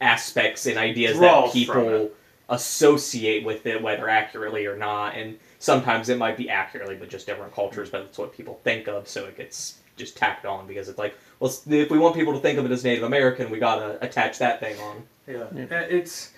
[0.00, 2.10] aspects and ideas Draws that people
[2.50, 5.14] associate with it, whether accurately or not.
[5.16, 8.88] And sometimes it might be accurately, but just different cultures, but it's what people think
[8.88, 9.08] of.
[9.08, 12.38] So it gets just tacked on because it's like, well, if we want people to
[12.40, 15.02] think of it as Native American, we gotta attach that thing on.
[15.26, 15.64] Yeah, Yeah.
[15.64, 16.32] Uh, it's.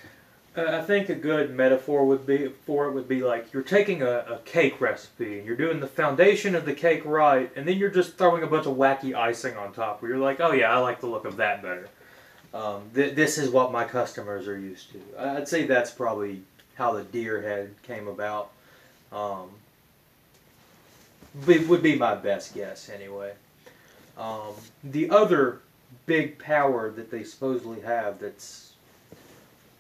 [0.57, 4.25] I think a good metaphor would be for it would be like you're taking a,
[4.29, 7.91] a cake recipe and you're doing the foundation of the cake right, and then you're
[7.91, 10.03] just throwing a bunch of wacky icing on top.
[10.03, 11.89] Where you're like, oh yeah, I like the look of that better.
[12.53, 15.01] Um, th- this is what my customers are used to.
[15.19, 16.43] I'd say that's probably
[16.75, 18.51] how the deer head came about.
[19.13, 19.51] Um,
[21.47, 23.35] would be my best guess anyway.
[24.19, 25.61] Um, the other
[26.07, 28.70] big power that they supposedly have that's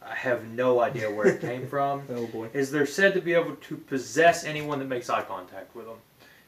[0.06, 2.48] I have no idea where it came from Oh boy.
[2.52, 5.96] is they're said to be able to possess anyone that makes eye contact with them.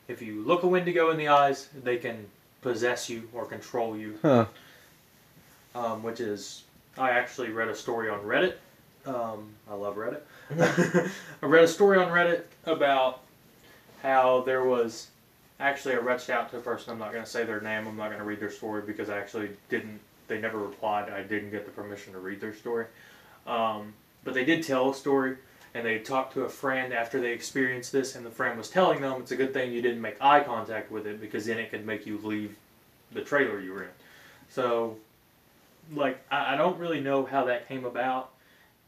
[0.08, 2.26] If you look a Wendigo in the eyes, they can
[2.60, 4.46] possess you or control you, huh?
[5.74, 6.64] um, which is
[6.98, 8.54] I actually read a story on Reddit.
[9.06, 10.20] Um, I love Reddit.
[11.42, 13.20] I read a story on Reddit about
[14.02, 15.08] how there was
[15.60, 16.92] actually I reached out to a person.
[16.92, 17.86] I'm not going to say their name.
[17.86, 20.00] I'm not going to read their story because I actually didn't.
[20.28, 21.10] They never replied.
[21.10, 22.86] I didn't get the permission to read their story.
[23.46, 25.36] Um, but they did tell a story,
[25.74, 29.00] and they talked to a friend after they experienced this, and the friend was telling
[29.00, 31.70] them it's a good thing you didn't make eye contact with it because then it
[31.70, 32.56] could make you leave
[33.12, 33.90] the trailer you were in.
[34.48, 34.96] So,
[35.94, 38.30] like, I, I don't really know how that came about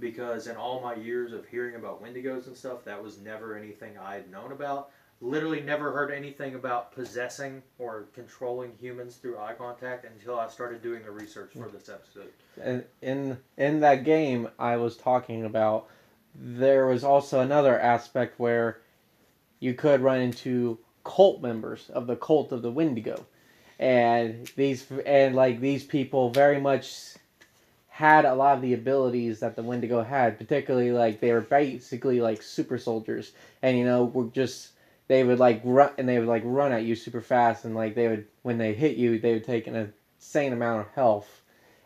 [0.00, 3.92] because in all my years of hearing about Wendigos and stuff, that was never anything
[3.98, 4.90] I had known about.
[5.20, 10.82] Literally never heard anything about possessing or controlling humans through eye contact until I started
[10.82, 12.30] doing the research for this episode.
[12.60, 15.88] And in in that game I was talking about,
[16.34, 18.80] there was also another aspect where
[19.60, 23.24] you could run into cult members of the cult of the Wendigo,
[23.78, 27.14] and these and like these people very much
[27.88, 32.20] had a lot of the abilities that the Wendigo had, particularly like they were basically
[32.20, 34.70] like super soldiers, and you know were just
[35.06, 37.94] they would like run and they would like run at you super fast, and like
[37.94, 41.42] they would when they hit you they would take an insane amount of health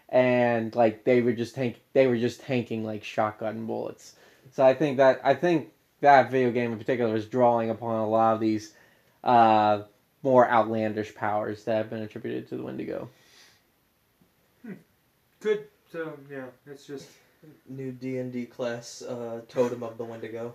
[0.09, 4.15] and like they were just tank they were just tanking like shotgun bullets.
[4.53, 8.09] So I think that I think that video game in particular is drawing upon a
[8.09, 8.73] lot of these
[9.25, 9.83] uh,
[10.23, 13.09] more outlandish powers that have been attributed to the Wendigo.
[15.41, 15.67] Good.
[15.93, 17.09] So yeah, it's just
[17.69, 20.55] New D and D class, uh, Totem of the Wendigo.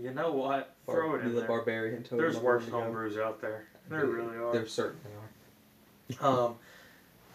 [0.00, 1.48] You know what, throw it in the there.
[1.48, 2.18] barbarian totem.
[2.18, 3.66] There's worse homebrews out there.
[3.88, 4.52] There really are.
[4.52, 5.10] There certainly
[6.20, 6.46] are.
[6.46, 6.56] Um,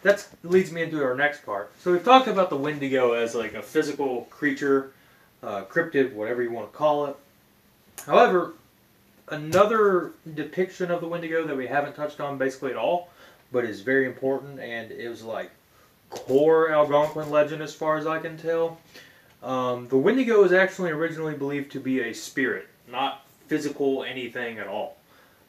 [0.02, 1.72] that leads me into our next part.
[1.80, 4.92] So we've talked about the Wendigo as like a physical creature,
[5.42, 7.16] uh, cryptid, whatever you want to call it.
[8.06, 8.54] However,
[9.28, 13.10] another depiction of the Wendigo that we haven't touched on basically at all,
[13.50, 15.50] but is very important, and it was like
[16.10, 18.78] core Algonquin legend as far as I can tell.
[19.42, 24.66] Um, the Wendigo is actually originally believed to be a spirit, not physical anything at
[24.66, 24.96] all.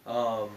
[0.06, 0.50] Um,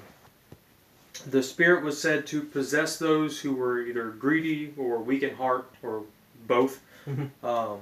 [1.27, 5.71] the spirit was said to possess those who were either greedy or weak in heart
[5.83, 6.03] or
[6.47, 6.81] both.
[7.07, 7.31] Mhm.
[7.45, 7.81] Um,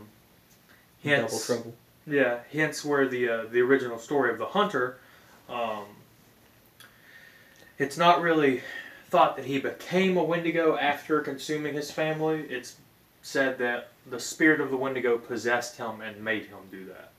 [1.05, 1.75] Double trouble.
[2.07, 4.99] yeah, hence where the uh, the original story of the hunter.
[5.49, 5.85] Um,
[7.79, 8.63] it's not really
[9.09, 12.43] thought that he became a Wendigo after consuming his family.
[12.49, 12.77] It's
[13.22, 17.11] said that the spirit of the Wendigo possessed him and made him do that.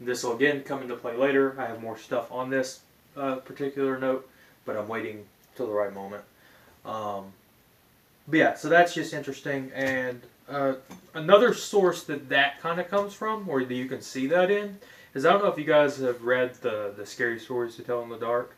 [0.00, 1.56] This will again come into play later.
[1.58, 2.80] I have more stuff on this
[3.16, 4.28] uh, particular note,
[4.64, 5.24] but I'm waiting
[5.56, 6.22] till the right moment.
[6.84, 7.32] Um,
[8.28, 9.72] but yeah, so that's just interesting.
[9.74, 10.74] And uh,
[11.14, 14.78] another source that that kind of comes from, or that you can see that in,
[15.14, 18.02] is I don't know if you guys have read the the scary stories to tell
[18.02, 18.54] in the dark,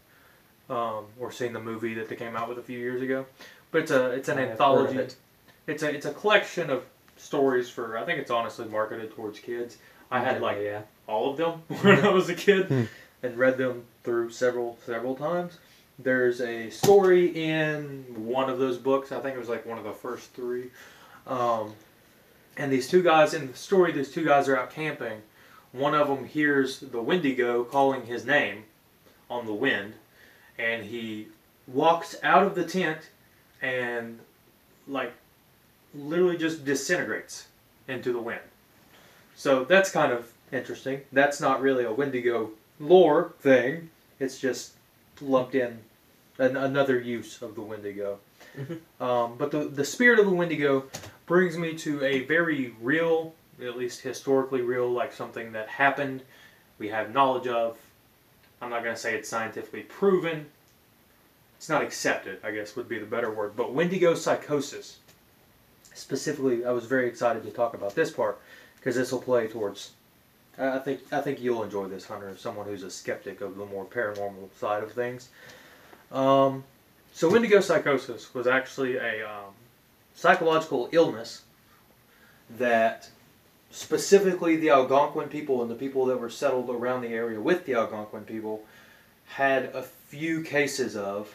[0.68, 3.26] um, or seen the movie that they came out with a few years ago.
[3.70, 4.98] But it's a it's an I have heard of anthology.
[4.98, 5.16] it.
[5.68, 6.85] It's a it's a collection of
[7.16, 7.96] stories for.
[7.98, 9.76] I think it's honestly marketed towards kids.
[10.11, 10.83] I had like yeah.
[11.07, 12.85] all of them when I was a kid Hmm.
[13.22, 15.59] and read them through several several times.
[15.98, 19.11] There's a story in one of those books.
[19.12, 20.70] I think it was like one of the first three.
[21.26, 21.74] Um,
[22.57, 25.22] and these two guys in the story, these two guys are out camping.
[25.72, 28.64] One of them hears the Wendigo calling his name
[29.28, 29.94] on the wind,
[30.59, 31.28] and he
[31.66, 33.11] walks out of the tent
[33.61, 34.20] and
[34.87, 35.12] like
[35.94, 37.48] literally just disintegrates
[37.88, 38.40] into the wind.
[39.35, 41.03] So that's kind of interesting.
[41.12, 43.90] That's not really a Wendigo lore thing.
[44.20, 44.72] It's just
[45.20, 45.79] lumped in
[46.38, 48.18] an, another use of the Wendigo.
[48.57, 48.79] Mhm.
[49.01, 50.85] Um, but the the spirit of the Wendigo
[51.27, 56.22] brings me to a very real, at least historically real, like something that happened.
[56.79, 57.77] We have knowledge of.
[58.61, 60.46] I'm not going to say it's scientifically proven.
[61.57, 63.57] It's not accepted, I guess would be the better word.
[63.57, 64.98] But Wendigo psychosis.
[65.98, 68.40] Specifically, I was very excited to talk about this part
[68.76, 69.92] because this will play towards.
[70.56, 73.84] I think I think you'll enjoy this, Hunter, someone who's a skeptic of the more
[73.84, 75.28] paranormal side of things.
[76.12, 76.64] Um,
[77.12, 79.54] so, Wendigo psychosis was actually a um,
[80.14, 81.42] psychological illness
[82.58, 83.11] that
[83.70, 87.74] specifically the Algonquin people and the people that were settled around the area with the
[87.74, 88.64] Algonquin people
[89.26, 91.34] had a few cases of,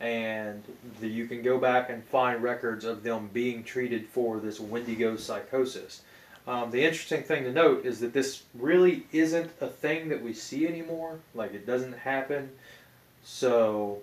[0.00, 0.62] and
[1.00, 5.16] the, you can go back and find records of them being treated for this Wendigo
[5.16, 6.02] psychosis.
[6.46, 10.34] Um, the interesting thing to note is that this really isn't a thing that we
[10.34, 11.18] see anymore.
[11.34, 12.50] Like it doesn't happen.
[13.24, 14.02] So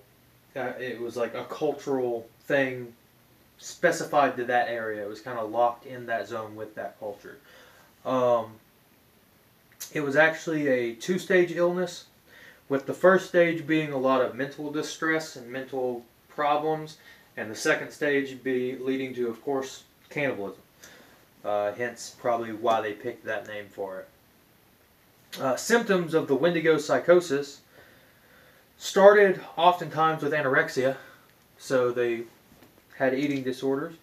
[0.56, 2.94] uh, it was like a cultural thing
[3.60, 5.04] specified to that area.
[5.04, 7.38] It was kind of locked in that zone with that culture.
[8.06, 8.54] Um,
[9.94, 12.06] it was actually a two-stage illness,
[12.72, 17.00] with the first stage being a lot of mental distress and mental problems,
[17.36, 20.62] and the second stage be leading to, of course, cannibalism.
[21.44, 24.08] Uh, hence, probably why they picked that name for it.
[25.42, 27.60] Uh, symptoms of the Wendigo psychosis
[28.78, 30.96] started oftentimes with anorexia,
[31.58, 32.24] so they
[32.98, 33.96] had eating disorders,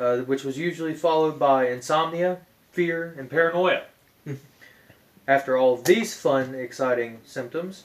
[0.00, 2.38] uh, which was usually followed by insomnia,
[2.72, 3.82] fear, and paranoia.
[5.28, 7.84] After all these fun, exciting symptoms,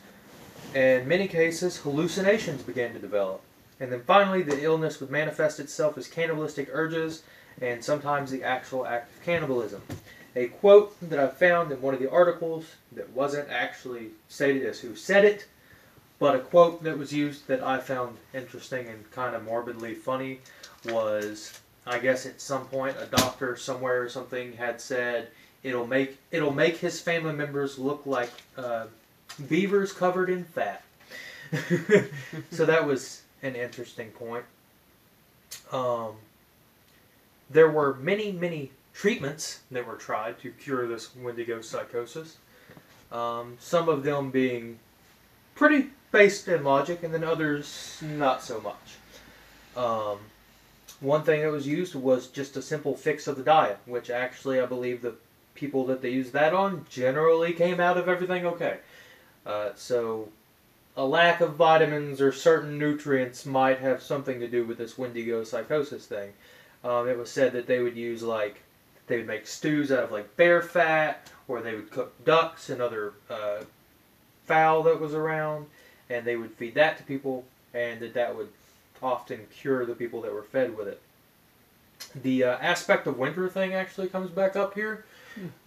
[0.73, 3.41] in many cases, hallucinations began to develop.
[3.79, 7.23] And then finally, the illness would manifest itself as cannibalistic urges
[7.61, 9.81] and sometimes the actual act of cannibalism.
[10.35, 14.79] A quote that I found in one of the articles that wasn't actually stated as
[14.79, 15.47] who said it,
[16.19, 20.39] but a quote that was used that I found interesting and kind of morbidly funny
[20.85, 25.29] was I guess at some point a doctor somewhere or something had said
[25.63, 28.85] it'll make it'll make his family members look like uh,
[29.39, 30.83] beavers covered in fat.
[32.51, 34.45] so that was an interesting point.
[35.71, 36.13] Um,
[37.49, 42.37] there were many, many treatments that were tried to cure this Wendigo psychosis.
[43.11, 44.79] Um, some of them being
[45.55, 48.97] pretty based in logic, and then others not so much.
[49.75, 50.19] Um,
[50.99, 54.59] one thing that was used was just a simple fix of the diet, which actually
[54.59, 55.15] I believe the
[55.55, 58.77] people that they used that on generally came out of everything okay.
[59.49, 60.29] Uh, so
[60.95, 65.43] a lack of vitamins or certain nutrients might have something to do with this Wendigo
[65.43, 66.33] psychosis thing.
[66.83, 68.61] Um, it was said that they would use like
[69.07, 72.79] they would make stews out of like bear fat, or they would cook ducks and
[72.79, 73.63] other uh,
[74.45, 75.65] fowl that was around,
[76.11, 78.49] and they would feed that to people, and that that would
[79.01, 81.01] often cure the people that were fed with it.
[82.21, 85.05] the uh, aspect of winter thing actually comes back up here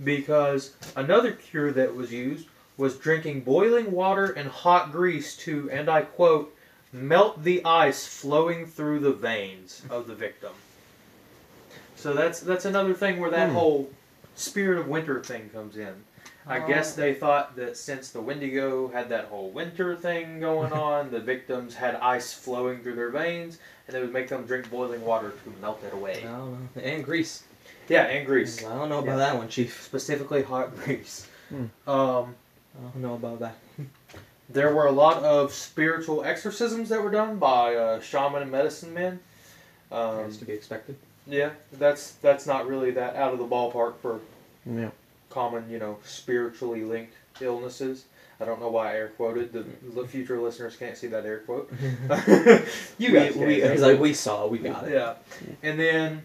[0.05, 5.89] because another cure that was used was drinking boiling water and hot grease to, and
[5.89, 6.55] I quote,
[6.93, 10.53] melt the ice flowing through the veins of the victim.
[11.97, 13.55] So that's that's another thing where that Hmm.
[13.55, 13.91] whole
[14.35, 15.95] spirit of winter thing comes in.
[16.45, 21.11] I guess they thought that since the Wendigo had that whole winter thing going on,
[21.13, 25.05] the victims had ice flowing through their veins, and they would make them drink boiling
[25.05, 26.21] water to melt it I away.
[26.25, 26.83] don't know.
[26.83, 27.45] And grease.
[27.89, 28.65] Yeah, and grease.
[28.65, 29.17] I don't know about Yeah.
[29.19, 29.83] that one, Chief.
[29.85, 31.29] Specifically hot grease.
[31.49, 31.67] Hmm.
[31.89, 32.35] Um,
[32.79, 33.57] I don't know about that.
[34.49, 38.93] there were a lot of spiritual exorcisms that were done by uh, shaman and medicine
[38.95, 39.21] men.
[39.91, 40.97] Um, to be expected.
[41.27, 44.21] yeah, that's that's not really that out of the ballpark for
[44.65, 44.89] Yeah.
[45.29, 48.07] common, you know, spiritually linked illnesses.
[48.41, 49.53] I don't know why I air quoted.
[49.53, 51.71] The future listeners can't see that air quote.
[52.99, 54.93] you guys we, we, like we saw, we got it.
[54.95, 55.15] Yeah.
[55.63, 56.23] And then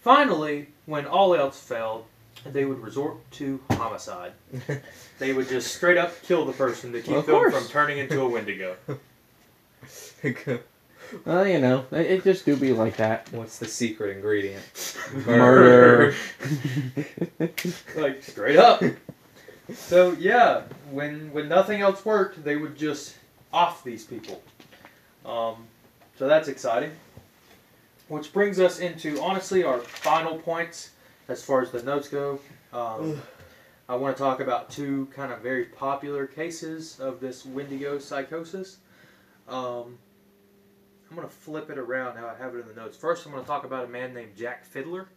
[0.00, 2.04] finally, when all else failed,
[2.46, 4.32] they would resort to homicide.
[5.20, 7.54] They would just straight up kill the person to keep Of them course.
[7.54, 8.76] from turning into a Wendigo.
[11.24, 13.30] Well, you know, it, it just do be like that.
[13.30, 14.96] What's the secret ingredient?
[15.26, 16.14] Murder.
[17.94, 18.82] like straight up.
[19.72, 23.16] So yeah, when when nothing else worked, they would just
[23.52, 24.42] off these people.
[25.24, 25.66] Um,
[26.18, 26.92] so that's exciting.
[28.08, 30.90] Which brings us into honestly our final points
[31.28, 32.38] as far as the notes go.
[32.72, 33.20] Um,
[33.88, 38.78] I want to talk about two kind of very popular cases of this Wendigo psychosis.
[39.48, 39.98] Um,
[41.10, 42.96] I'm going to flip it around how I have it in the notes.
[42.96, 45.08] First, I'm going to talk about a man named Jack Fiddler.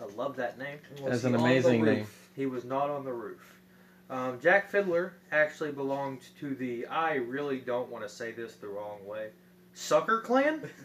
[0.00, 0.78] I love that name.
[1.04, 2.06] That's he an amazing name.
[2.34, 3.60] He was not on the roof.
[4.08, 8.66] Um, Jack Fiddler actually belonged to the, I really don't want to say this the
[8.66, 9.28] wrong way,
[9.74, 10.68] Sucker Clan?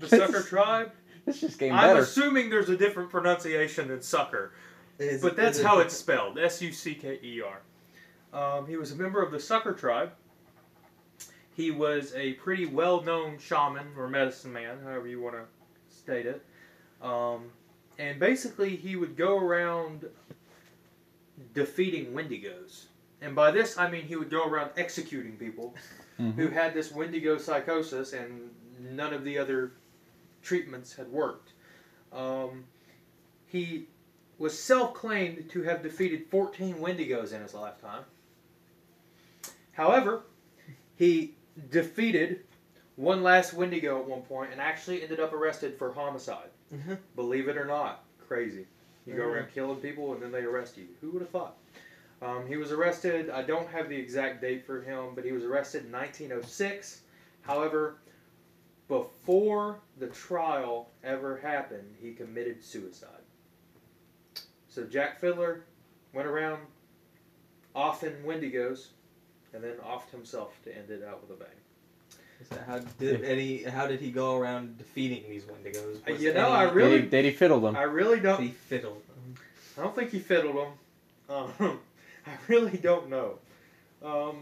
[0.00, 0.90] The Sucker Tribe?
[1.24, 2.00] This just getting I'm better.
[2.00, 4.52] assuming there's a different pronunciation than Sucker,
[4.98, 7.60] Is but it- that's is it- how it's spelled S U C K E R.
[8.38, 10.12] Um, he was a member of the Sucker Tribe.
[11.56, 15.44] He was a pretty well known shaman or medicine man, however you want to
[15.94, 16.44] state it.
[17.00, 17.52] Um,
[17.98, 20.06] and basically, he would go around
[21.54, 22.86] defeating Wendigos.
[23.22, 25.74] And by this, I mean he would go around executing people
[26.18, 26.34] Mhm.
[26.34, 29.72] who had this Wendigo psychosis, and none of the other
[30.48, 31.52] treatments had worked.
[32.12, 32.64] Um,
[33.46, 33.88] he
[34.38, 38.04] was self claimed to have defeated 14 Wendigos in his lifetime.
[39.72, 40.22] However,
[40.96, 41.34] he
[41.70, 42.44] defeated
[42.96, 46.50] one last Wendigo at one point and actually ended up arrested for homicide.
[46.72, 46.98] Mhm.
[47.16, 48.66] Believe it or not, crazy.
[49.06, 49.34] You go Mhm.
[49.34, 50.86] around killing people and then they arrest you.
[51.00, 51.56] Who would have thought?
[52.22, 53.28] Um, he was arrested.
[53.30, 57.02] I don't have the exact date for him, but he was arrested in 1906.
[57.42, 57.96] However,
[58.88, 63.08] before the trial ever happened, he committed suicide.
[64.68, 65.62] So Jack Fiddler
[66.12, 66.60] went around
[67.74, 68.88] off offing Wendigos
[69.52, 71.48] and then offed himself to end it out with a bang.
[72.50, 73.62] So how did any?
[73.62, 75.96] How did he go around defeating these Wendigos?
[76.08, 77.76] Uh, Was you know, any- I really- Did he, did he fiddle them?
[77.76, 78.40] I really don't.
[78.42, 79.02] he fiddled.
[79.06, 79.34] them?
[79.78, 80.72] I don't think he fiddled them.
[81.30, 81.80] Um,
[82.26, 83.38] I really don't know.
[84.02, 84.36] Um,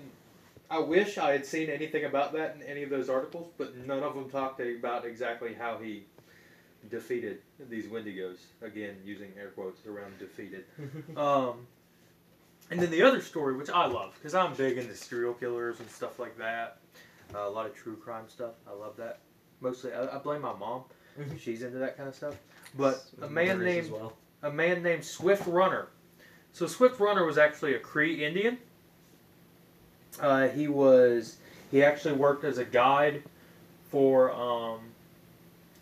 [0.72, 4.02] I wish I had seen anything about that in any of those articles, but none
[4.02, 6.04] of them talked about exactly how he
[6.90, 8.38] defeated these Wendigos.
[8.62, 10.64] Again, using air quotes around defeated.
[11.16, 11.66] Um,
[12.70, 15.90] and then the other story, which I love, because I'm big into serial killers and
[15.90, 16.78] stuff like that.
[17.34, 18.54] Uh, a lot of true crime stuff.
[18.66, 19.18] I love that.
[19.60, 20.84] Mostly, I, I blame my mom.
[21.20, 21.38] Mhm.
[21.38, 22.36] She's into that kind of stuff.
[22.78, 24.14] But a man named well.
[24.42, 25.88] a man named Swift Runner.
[26.52, 28.56] So Swift Runner was actually a Cree Indian.
[30.20, 31.36] Uh, he was
[31.70, 33.22] he actually worked as a guide
[33.90, 34.80] for um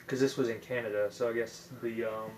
[0.01, 2.31] because this was in Canada, so I guess the um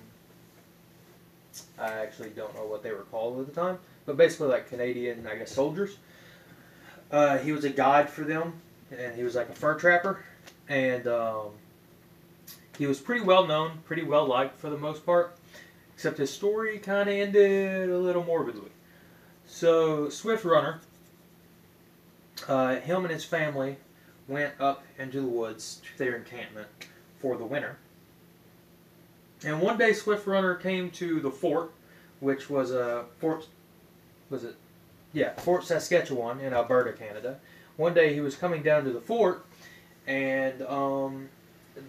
[1.78, 5.26] I actually don't know what they were called at the time, but basically like Canadian
[5.26, 5.96] I guess soldiers.
[7.10, 8.54] Uh, he was a guide for them,
[8.90, 10.24] and he was like a fur trapper,
[10.66, 11.48] and um,
[12.78, 15.36] he was pretty well known, pretty well liked for the most part
[16.02, 18.70] except his story kind of ended a little morbidly.
[19.46, 20.80] So, Swift Runner,
[22.48, 23.76] uh, him and his family
[24.28, 26.68] went up into the woods to their encampment
[27.18, 27.76] for the winter.
[29.44, 31.72] And one day, Swift Runner came to the fort,
[32.20, 33.46] which was a fort.
[34.30, 34.54] Was it?
[35.12, 37.38] Yeah, Fort Saskatchewan in Alberta, Canada.
[37.76, 39.44] One day, he was coming down to the fort,
[40.06, 41.28] and um,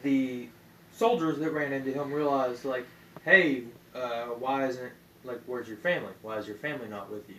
[0.01, 0.47] the
[0.95, 2.85] soldiers that ran into him realized, like,
[3.23, 3.63] hey,
[3.95, 4.91] uh, why isn't
[5.23, 6.11] like where's your family?
[6.21, 7.35] Why is your family not with you?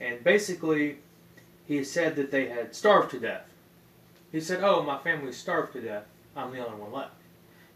[0.00, 0.98] And basically,
[1.72, 3.46] he said that they had starved to death.
[4.30, 6.04] He said, "Oh, my family starved to death.
[6.36, 7.14] I'm the only one left."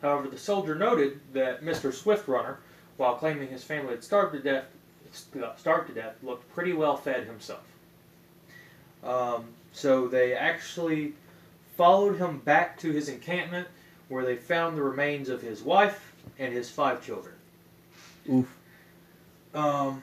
[0.02, 1.92] However, the soldier noted that Mr.
[1.92, 2.58] Swift Runner,
[2.96, 4.64] while claiming his family had starved to death,
[5.56, 7.64] starved to death, looked pretty well fed himself.
[9.02, 11.14] Um, so they actually
[11.76, 13.68] followed him back to his encampment,
[14.08, 17.34] where they found the remains of his wife and his five children.
[18.30, 18.48] Oof.
[19.54, 20.02] Um,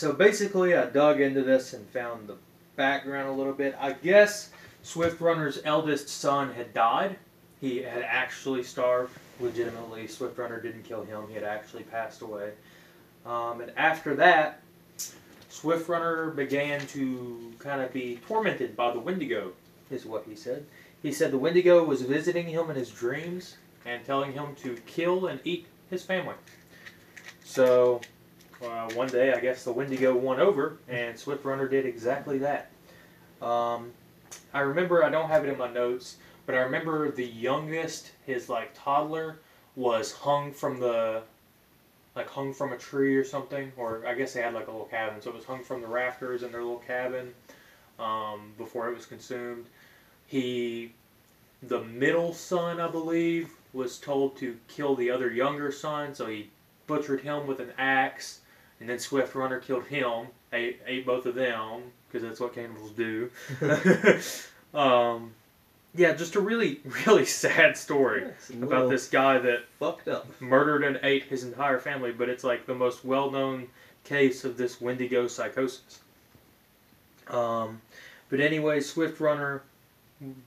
[0.00, 2.36] so basically, I dug into this and found the
[2.74, 3.76] background a little bit.
[3.78, 4.48] I guess
[4.82, 7.18] Swift Runner's eldest son had died.
[7.60, 10.06] He had actually starved legitimately.
[10.06, 12.52] Swift Runner didn't kill him, he had actually passed away.
[13.26, 14.62] Um, and after that,
[15.50, 19.52] Swift Runner began to kind of be tormented by the Wendigo,
[19.90, 20.64] is what he said.
[21.02, 25.26] He said the Wendigo was visiting him in his dreams and telling him to kill
[25.26, 26.36] and eat his family.
[27.44, 28.00] So,
[28.62, 32.70] uh, one day, I guess the Wendigo won over, and Swift Runner did exactly that.
[33.40, 33.92] Um,
[34.52, 38.48] I remember, I don't have it in my notes, but I remember the youngest, his
[38.48, 39.38] like toddler,
[39.76, 41.22] was hung from the,
[42.14, 44.86] like hung from a tree or something, or I guess they had like a little
[44.86, 47.32] cabin, so it was hung from the rafters in their little cabin
[47.98, 49.66] um, before it was consumed.
[50.26, 50.92] He,
[51.62, 56.50] the middle son, I believe, was told to kill the other younger son, so he
[56.86, 58.39] butchered him with an axe,
[58.80, 62.90] and then Swift Runner killed him, ate, ate both of them, because that's what cannibals
[62.90, 63.30] do.
[64.74, 65.32] um,
[65.94, 68.24] yeah, just a really, really sad story
[68.62, 70.26] about this guy that fucked up.
[70.40, 73.68] murdered and ate his entire family, but it's like the most well known
[74.04, 76.00] case of this Wendigo psychosis.
[77.28, 77.80] Um,
[78.28, 79.62] but anyway, Swift Runner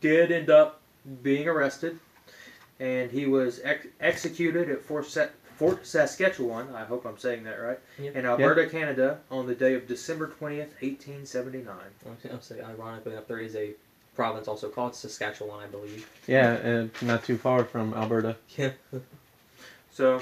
[0.02, 0.80] did end up
[1.22, 2.00] being arrested,
[2.80, 5.28] and he was ex- executed at Fort, Sa-
[5.64, 6.76] Fort Saskatchewan.
[6.76, 7.80] I hope I'm saying that right.
[7.98, 8.16] Yep.
[8.18, 11.76] In Alberta, Canada, on the day of December 20th, 1879.
[12.32, 13.72] I'll say, ironically enough, there is a
[14.14, 16.10] province also called Saskatchewan, I believe.
[16.28, 18.36] Yeah, and not too far from Alberta.
[18.58, 18.72] Yeah.
[19.96, 20.22] So,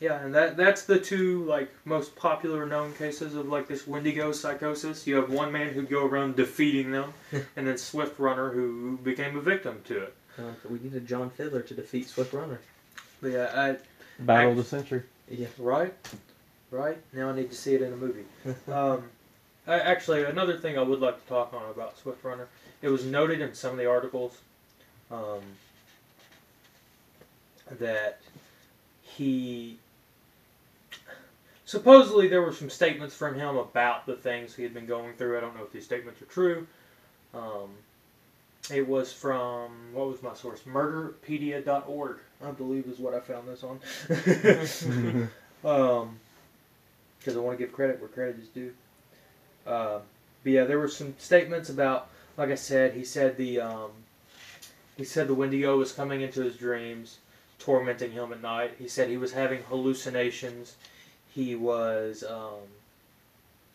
[0.00, 4.32] yeah, and that that's the two like most popular known cases of like this Wendigo
[4.32, 5.06] psychosis.
[5.06, 7.12] You have one man who'd go around defeating them,
[7.56, 10.16] and then Swift Runner who became a victim to it.
[10.38, 12.60] Uh, we needed John Fiddler to defeat Swift Runner.
[13.20, 13.76] But yeah, I,
[14.20, 15.02] Battle of the century.
[15.30, 15.46] Yeah.
[15.58, 15.94] right,
[16.70, 16.98] right.
[17.12, 18.24] Now I need to see it in a movie.
[18.70, 19.04] Um,
[19.66, 22.48] I, actually, another thing I would like to talk on about Swift Runner.
[22.82, 24.38] It was noted in some of the articles
[25.10, 25.40] um,
[27.78, 28.20] that
[29.00, 29.78] he
[31.64, 35.38] supposedly there were some statements from him about the things he had been going through.
[35.38, 36.66] I don't know if these statements are true.
[37.32, 37.70] Um,
[38.72, 40.60] it was from what was my source?
[40.60, 43.80] Murderpedia.org, I believe, is what I found this on.
[45.64, 46.18] um,
[47.18, 48.72] because I want to give credit where credit is due.
[49.66, 50.00] Uh,
[50.42, 53.90] but yeah, there were some statements about, like I said, he said the um,
[54.96, 57.18] he said the Wendigo was coming into his dreams,
[57.58, 58.74] tormenting him at night.
[58.78, 60.76] He said he was having hallucinations.
[61.34, 62.60] He was, um,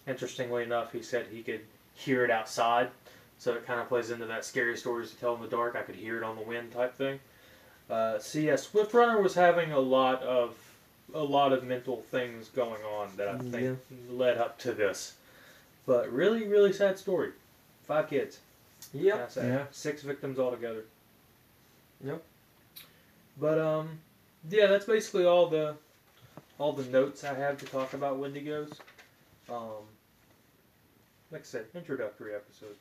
[0.08, 1.62] interestingly enough, he said he could
[1.94, 2.90] hear it outside.
[3.38, 5.76] So it kind of plays into that scary stories to tell in the dark.
[5.76, 7.20] I could hear it on the wind type thing.
[7.90, 10.56] Uh, so yeah, Swift Runner was having a lot of
[11.14, 13.80] a lot of mental things going on that I think
[14.10, 15.16] led up to this.
[15.86, 17.32] But really, really sad story.
[17.88, 18.40] Five kids.
[18.94, 19.32] Yep.
[19.36, 19.64] Yeah.
[19.72, 20.86] Six victims altogether.
[22.04, 22.24] Yep.
[23.40, 24.00] But um,
[24.50, 25.76] yeah, that's basically all the
[26.60, 28.74] all the notes I have to talk about Wendigos.
[29.50, 29.86] Um,
[31.32, 32.76] like I said, introductory episode.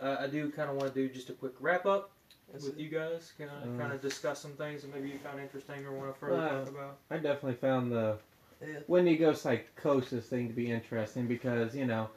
[0.00, 2.10] Uh, I do kind of want to do just a quick wrap up
[2.52, 3.32] with you guys.
[3.38, 3.78] Kind of Mm.
[3.78, 6.64] kind of discuss some things that maybe you found interesting or want to further Uh,
[6.64, 6.98] talk about.
[7.10, 8.18] I definitely found the
[8.60, 8.80] Yeah.
[8.86, 12.08] Wendigo psychosis thing to be interesting because you know,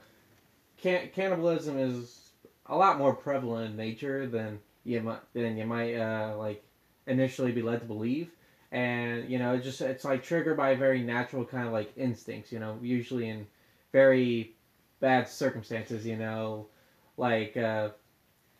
[0.76, 2.32] can- cannibalism is
[2.66, 6.64] a lot more prevalent in nature than you might than you might uh, like
[7.06, 8.30] initially be led to believe,
[8.72, 12.52] and you know, it just it's like triggered by very natural kind of like instincts.
[12.52, 13.46] You know, usually in
[13.92, 14.54] very
[15.00, 16.06] bad circumstances.
[16.06, 16.68] You know,
[17.16, 17.90] like uh,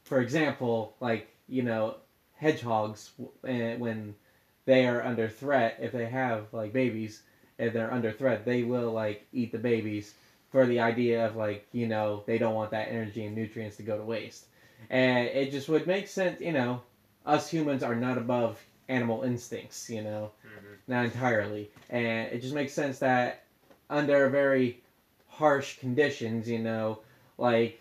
[0.03, 1.97] for example, like you know,
[2.37, 3.11] hedgehogs
[3.45, 4.15] eh, when
[4.65, 7.23] they are under threat if they have like babies
[7.59, 10.15] if they're under threat, they will like eat the babies
[10.51, 13.83] for the idea of like you know they don't want that energy and nutrients to
[13.83, 14.47] go to waste,
[14.89, 16.41] and it just would make sense.
[16.41, 16.81] You know,
[17.27, 19.91] us humans are not above animal instincts.
[19.91, 20.31] You know,
[20.89, 23.43] not entirely, and it just makes sense that
[23.91, 24.81] under very
[25.27, 26.99] harsh conditions, you know,
[27.39, 27.81] like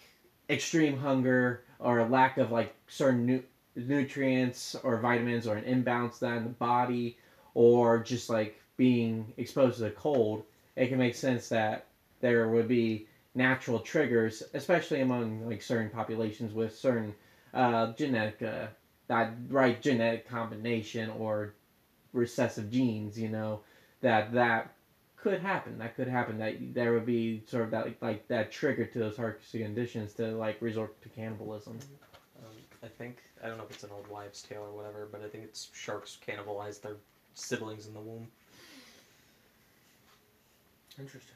[0.50, 3.44] extreme hunger or a lack of like certain nu-
[3.88, 7.18] nutrients or vitamins or an imbalance that in the body
[7.54, 10.44] or just like being exposed to the cold,
[10.76, 11.86] it can make sense that
[12.22, 17.14] there would be natural triggers, especially among like certain populations with certain
[17.54, 18.68] uh, genetic uh,
[19.08, 21.54] that right genetic combination or
[22.14, 23.62] recessive genes, you know,
[24.02, 24.74] that that
[25.16, 25.78] could happen.
[25.80, 26.38] That could happen.
[26.38, 30.14] That there would be sort of that like, like that trigger to those heart conditions
[30.14, 31.80] to like resort to cannibalism.
[32.09, 32.09] I
[32.98, 35.44] think I don't know if it's an old wives' tale or whatever, but I think
[35.46, 36.98] it's sharks cannibalize their
[37.34, 38.28] siblings in the womb.
[41.00, 41.36] Interesting.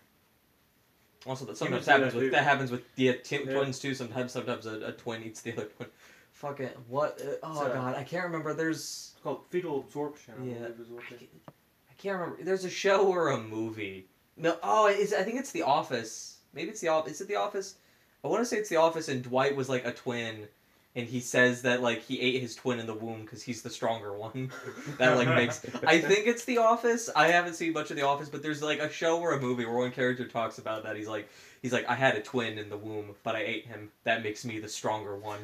[1.25, 2.31] Also, that Humans sometimes do happens that with too.
[2.31, 3.53] that happens with the t- Yeah.
[3.53, 3.95] twins too.
[3.95, 5.89] Sometimes, sometimes a, a twin eats the other twin.
[6.33, 6.77] Fuck it.
[6.89, 7.21] What?
[7.21, 8.53] Uh, oh So- god, I can't remember.
[8.53, 10.33] There's It's called fetal absorption.
[10.39, 10.53] I Yeah.
[10.55, 12.43] believe is what I they- can't, I can't remember.
[12.43, 14.07] There's a show or a movie.
[14.35, 16.39] No, oh, it's, I think it's The Office.
[16.53, 17.13] Maybe it's the Office.
[17.13, 17.75] Is it The Office?
[18.23, 20.47] I want to say it's The Office, and Dwight was like a twin,
[20.95, 23.69] and he says that like he ate his twin in the womb because he's the
[23.69, 24.51] stronger one.
[24.99, 25.65] that like makes.
[25.87, 27.09] I think it's The Office.
[27.15, 29.65] I haven't seen much of The Office, but there's like a show or a movie
[29.65, 30.95] where one character talks about that.
[30.95, 31.27] He's like,
[31.61, 33.89] he's like, I had a twin in the womb, but I ate him.
[34.03, 35.39] That makes me the stronger one.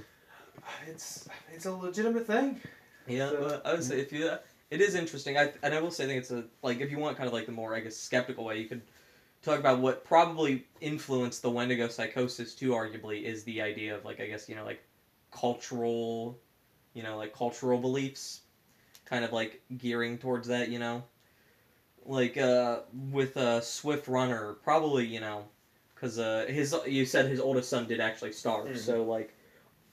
[0.88, 2.60] It's it's a legitimate thing.
[3.08, 4.38] Yeah, So- I would say if you, uh,
[4.70, 5.38] it is interesting.
[5.38, 7.34] I and I will say, I think it's a like if you want kind of
[7.34, 8.82] like the more I guess skeptical way, you could
[9.42, 12.72] talk about what probably influenced the Wendigo psychosis too.
[12.72, 14.84] Arguably, is the idea of like I guess you know like
[15.32, 16.38] cultural,
[16.94, 18.42] you know like cultural beliefs,
[19.06, 20.70] kind of like gearing towards that.
[20.70, 21.04] You know,
[22.06, 22.80] like uh
[23.12, 25.46] with uh Swift Runner, probably you know,
[25.96, 28.78] because uh his you said his oldest son did actually starve, Mhm.
[28.78, 29.34] so like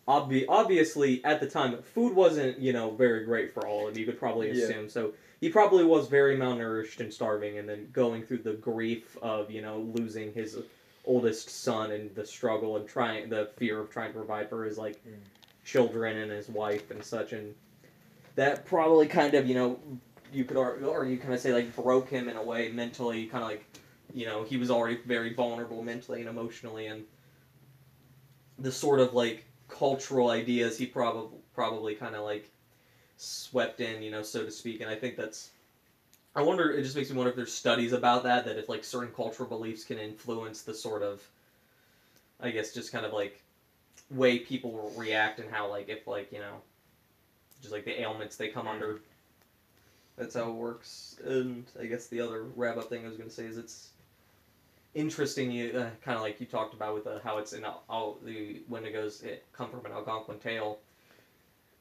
[0.08, 4.00] obvi- obviously at the time food wasn't you know very great for all of them
[4.00, 4.64] you could probably Yeah.
[4.64, 9.16] assume so he probably was very malnourished and starving and then going through the grief
[9.20, 10.58] of you know losing his
[11.06, 14.76] oldest son and the struggle and trying the fear of trying to provide for his
[14.76, 15.14] like Mm.
[15.64, 17.54] children and his wife and such and
[18.34, 19.78] that probably kind of you know
[20.32, 23.42] you could or you kind of say like broke him in a way mentally kind
[23.42, 23.64] of like
[24.14, 27.04] you know he was already very vulnerable mentally and emotionally and
[28.58, 32.50] the sort of like cultural ideas he probably probably kind of like
[33.16, 35.50] swept in you know so to speak and i think that's
[36.36, 38.84] i wonder it just makes me wonder if there's studies about that that if like
[38.84, 41.26] certain cultural beliefs can influence the sort of
[42.40, 43.42] i guess just kind of like
[44.10, 46.60] way people react and how like if like you know
[47.60, 49.00] just like the ailments they come under.
[50.16, 51.16] That's how it works.
[51.24, 53.90] And i guess the other wrap up thing i was to say is it's
[54.94, 57.82] interesting you uh, kind of like you talked about with uh, how it's in all,
[57.88, 60.78] all the wendigos it come from an algonquin tale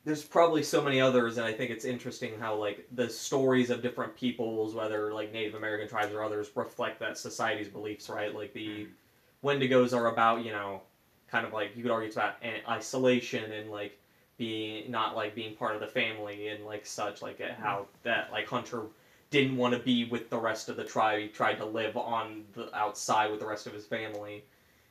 [0.06, 3.82] there's probably so many others and i think it's interesting how like the stories of
[3.82, 8.34] different peoples whether like native american tribes or others reflect that society's beliefs right?
[8.34, 9.47] Like the mm-hmm.
[9.47, 10.82] wendigos are about you know
[11.30, 12.36] kind of like you could argue it's about
[12.70, 13.97] isolation and like
[14.38, 17.84] being not like being part of the family and like such like how mm-hmm.
[18.03, 18.84] that like hunter
[19.32, 21.20] didn't want to be with the rest of the tribe.
[21.20, 24.43] He tried to live on the outside with the rest of his family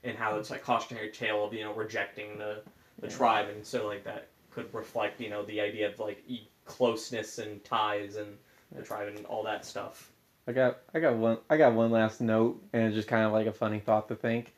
[0.02, 0.40] and how mm-hmm.
[0.40, 2.60] it's like cautionary tale of you know rejecting the
[3.00, 6.48] the tribe and so like that could reflect you know the idea of like e-
[6.64, 8.36] closeness and ties and
[8.72, 10.10] the tribe and all that stuff
[10.46, 13.32] I got I got one I got one last note and it's just kind of
[13.32, 14.54] like a funny thought to think.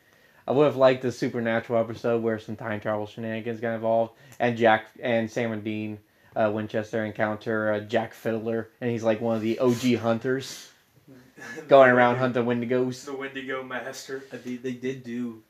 [0.49, 4.57] I would have liked the supernatural episode where some time travel shenanigans got involved and
[4.57, 5.99] Jack and Sam and Dean
[6.35, 10.71] uh, Winchester encounter uh, Jack Fiddler and he's like one of the OG hunters
[11.69, 13.05] going around hunting Wendigos.
[13.05, 14.25] The Wendigo Master.
[14.33, 15.43] I mean, they did do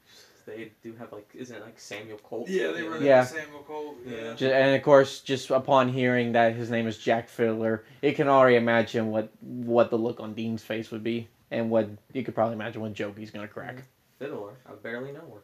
[0.46, 3.24] they do have like isn't it like Samuel Colt Yeah, they were Yeah.
[3.24, 3.96] Samuel Colt.
[4.06, 4.34] Yeah.
[4.34, 8.28] Ju- And of course, just upon hearing that his name is Jack Fiddler, it can
[8.28, 12.34] already imagine what what the look on Dean's face would be, and what you could
[12.34, 13.82] probably imagine what joke he's gonna crack.
[14.18, 15.38] fiddler I barely know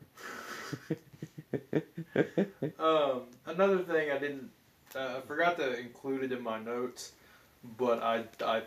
[0.88, 0.96] her
[2.78, 4.50] Um, another thing I didn't,
[4.94, 7.12] uh, I forgot to include it in my notes,
[7.78, 8.62] but I, I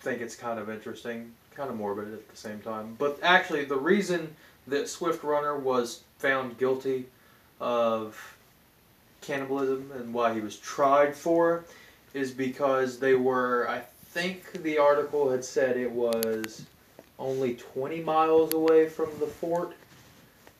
[0.00, 2.94] think it's kind of interesting, kind of morbid at the same time.
[2.98, 4.34] But actually, the reason
[4.66, 7.06] that Swift Runner was found guilty
[7.60, 8.36] of
[9.20, 11.64] cannibalism and why he was tried for
[12.14, 16.64] is because they were, I think the article had said it was
[17.18, 19.74] only 20 miles away from the fort,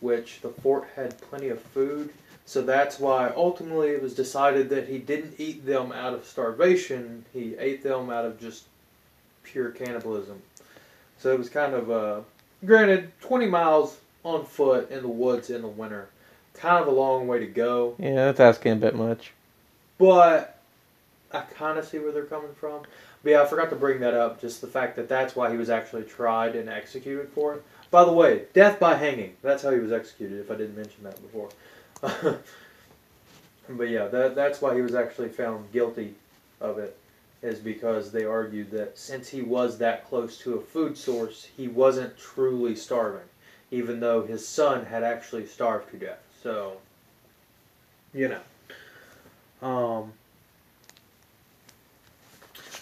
[0.00, 2.10] which the fort had plenty of food.
[2.44, 7.24] So that's why ultimately it was decided that he didn't eat them out of starvation.
[7.32, 8.64] He ate them out of just
[9.42, 10.40] pure cannibalism.
[11.18, 12.20] So it was kind of, uh,
[12.64, 16.08] granted, 20 miles on foot in the woods in the winter.
[16.54, 17.94] Kind of a long way to go.
[17.98, 19.32] Yeah, that's asking a bit much.
[19.98, 20.58] But
[21.32, 22.82] I kind of see where they're coming from.
[23.22, 24.40] But yeah, I forgot to bring that up.
[24.40, 27.64] Just the fact that that's why he was actually tried and executed for it.
[27.90, 29.36] By the way, death by hanging.
[29.42, 30.40] That's how he was executed.
[30.40, 31.48] If I didn't mention that before.
[33.68, 36.14] but yeah, that that's why he was actually found guilty
[36.60, 36.96] of it.
[37.46, 41.68] Is because they argued that since he was that close to a food source, he
[41.68, 43.28] wasn't truly starving,
[43.70, 46.18] even though his son had actually starved to death.
[46.42, 46.78] So,
[48.12, 48.40] you know.
[49.62, 50.12] Um,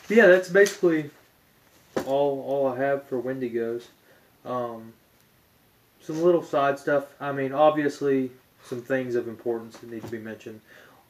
[0.09, 1.11] yeah, that's basically
[2.07, 3.83] all all I have for Wendigos.
[4.47, 4.95] Um,
[6.01, 7.05] some little side stuff.
[7.21, 8.31] I mean, obviously,
[8.65, 10.62] some things of importance that need to be mentioned.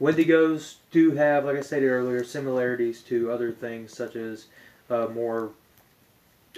[0.05, 4.47] Wendigos do have, like I stated earlier, similarities to other things such as
[4.91, 5.53] uh, more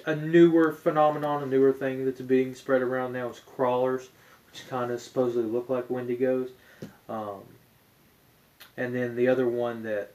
[0.05, 4.09] a newer phenomenon, a newer thing that's being spread around now is crawlers,
[4.51, 6.51] which kind of supposedly look like Wendigos.
[7.09, 7.42] Um,
[8.76, 10.11] and then the other one that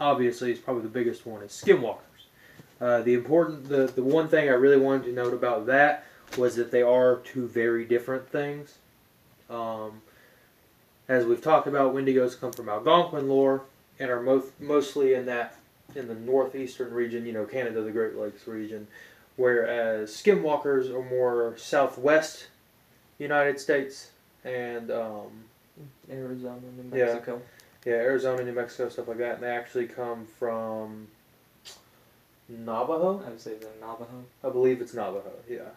[0.00, 1.98] obviously is probably the biggest one is skinwalkers.
[2.80, 6.04] Uh, the important, the, the one thing I really wanted to note about that
[6.36, 8.74] was that they are two very different things.
[9.48, 10.02] Um,
[11.08, 13.62] as we've talked about, Wendigos come from Algonquin lore
[13.98, 15.56] and are most, mostly in that
[15.94, 18.86] in the northeastern region, you know, Canada, the Great Lakes region,
[19.36, 22.46] whereas skinwalkers are more southwest
[23.18, 24.10] United States
[24.44, 25.44] and um,
[26.10, 27.04] Arizona, New Yeah.
[27.14, 27.42] Mexico.
[27.84, 29.34] yeah, Arizona, New Mexico, stuff like that.
[29.34, 31.08] And they actually come from
[32.48, 33.22] Navajo.
[33.26, 34.24] I would say the Navajo.
[34.42, 35.32] I believe it's Navajo.
[35.48, 35.68] Yeah.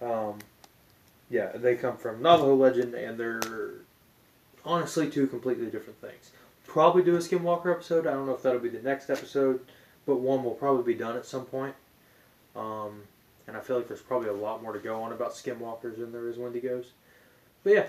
[0.00, 0.38] Um,
[1.30, 3.40] yeah, they come from Navajo legend, and they're
[4.64, 6.32] honestly two completely different things.
[6.66, 8.06] Probably do a Skinwalker episode.
[8.06, 9.60] I don't know if that'll be the next episode,
[10.06, 11.74] but one will probably be done at some point.
[12.54, 13.02] Um,
[13.46, 16.12] and I feel like there's probably a lot more to go on about Skinwalkers than
[16.12, 16.86] there is Wendigos.
[17.64, 17.86] But yeah.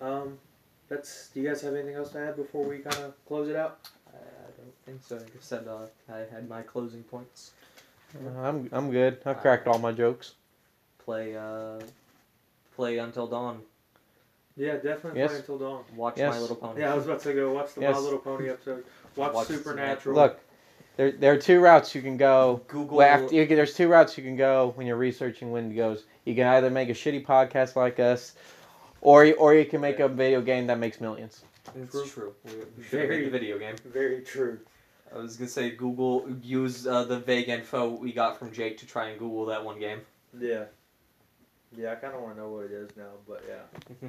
[0.00, 0.38] Um,
[0.88, 1.28] that's.
[1.28, 3.88] Do you guys have anything else to add before we kind of close it out?
[4.08, 4.16] I
[4.58, 5.16] don't think so.
[5.16, 7.52] Like I said, uh, I had my closing points.
[8.14, 9.18] Uh, I'm I'm good.
[9.26, 10.34] I've cracked all my jokes.
[11.04, 11.80] Play, uh,
[12.74, 13.62] play until dawn.
[14.56, 15.30] Yeah, definitely Yes.
[15.30, 15.84] play until dawn.
[15.94, 16.34] Watch Yes.
[16.34, 16.80] My Little Pony.
[16.80, 17.94] Yeah, I was about to go watch the Yes.
[17.94, 18.84] My Little Pony episode.
[19.14, 20.16] Watch, Watch Supernatural.
[20.16, 20.40] Look,
[20.96, 22.62] there there are two routes you can go.
[22.68, 22.98] Google.
[22.98, 26.04] Well, after you, there's two routes you can go when you're researching Wendigos.
[26.24, 28.34] You can either make a shitty podcast like us,
[29.02, 31.44] or you- or you can make a video game that makes millions.
[31.74, 32.06] it's True.
[32.06, 32.34] true.
[32.44, 33.76] We, we should Very- make a video game.
[33.84, 34.58] Very true.
[35.14, 38.86] I was gonna say Google use uh, the vague info we got from Jake to
[38.86, 40.00] try and Google that one game.
[40.38, 40.64] Yeah.
[41.76, 44.08] Yeah, I kind of want to know what it is now, but yeah.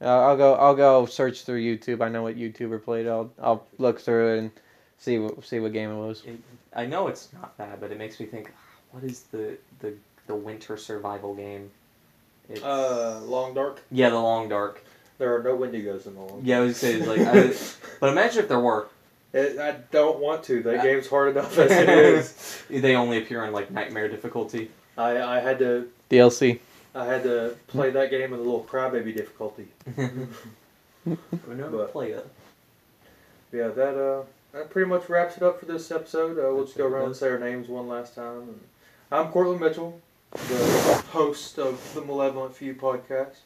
[0.00, 2.02] Uh, I'll go I'll go search through YouTube.
[2.02, 3.06] I know what YouTuber played.
[3.06, 4.50] I'll I'll look through it and
[4.98, 6.22] see what see what game it was.
[6.26, 6.38] It,
[6.74, 8.50] I know it's not bad, but it makes me think,
[8.90, 9.94] what is the the,
[10.26, 11.70] the winter survival game?
[12.48, 13.82] It's, Uh, Long Dark.
[13.90, 14.84] yeah, the Long Dark.
[15.18, 16.40] There are no Wendigos in the Long.
[16.44, 17.54] Yeah, I was say like, I,
[18.00, 18.88] but imagine if there were.
[19.32, 20.62] It, I don't want to.
[20.62, 22.62] That Uh, game's hard enough as it is.
[22.68, 24.70] They only appear in like nightmare difficulty.
[24.98, 26.58] I, I had to DLC.
[26.94, 29.68] I had to play that game in a little crybaby difficulty.
[29.96, 31.16] we
[31.48, 32.26] never But- play it.
[33.52, 34.22] Yeah, that uh
[34.52, 36.38] that pretty much wraps it up for this episode.
[36.38, 38.38] Uh, we'll just go That's what it around and say our names one last time.
[38.40, 38.60] And
[39.10, 40.00] I'm Cortland Mitchell,
[40.32, 43.38] the host of the Malevolent Few podcast.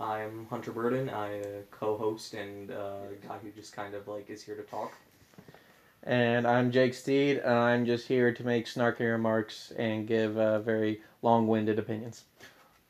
[0.00, 1.08] I'm Hunter Burden.
[1.08, 4.92] I uh, co-host and uh, guy who just kind of like is here to talk.
[6.02, 7.38] And I'm Jake Steed.
[7.38, 12.24] And I'm just here to make snarky remarks and give uh, very long-winded opinions.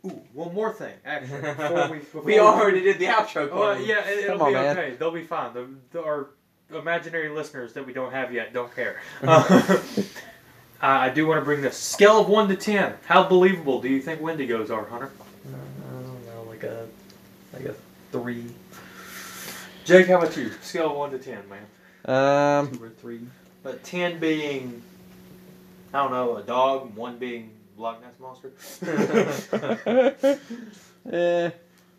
[0.04, 1.40] Ooh, one more thing, actually.
[1.40, 3.48] Before we, before we already did the outro.
[3.50, 4.78] Oh, uh, yeah, it, it'll Come on, be man.
[4.78, 4.94] okay.
[4.96, 5.54] They'll be fine.
[5.54, 6.28] The, the, our
[6.72, 9.00] imaginary listeners that we don't have yet don't care.
[10.82, 12.92] Uh, I do want to bring this scale of one to ten.
[13.06, 15.10] How believable do you think Wendigos are, Hunter?
[15.48, 16.86] I don't know, like a
[17.54, 17.74] like a
[18.12, 18.44] three,
[19.86, 20.50] Jake, how about you?
[20.60, 21.64] Scale of one to ten, man.
[22.04, 23.20] Um, two or three.
[23.62, 24.82] But ten being,
[25.94, 26.94] I don't know, a dog.
[26.94, 28.52] One being Loch Ness monster.
[31.12, 31.50] eh,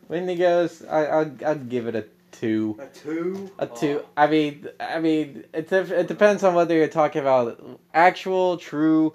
[0.10, 0.90] Wendigos.
[0.90, 2.78] I I'd, I'd give it a two.
[2.80, 3.52] a two.
[3.60, 4.04] A two.
[4.16, 9.14] I mean, I mean, it def- it depends on whether you're talking about actual, true,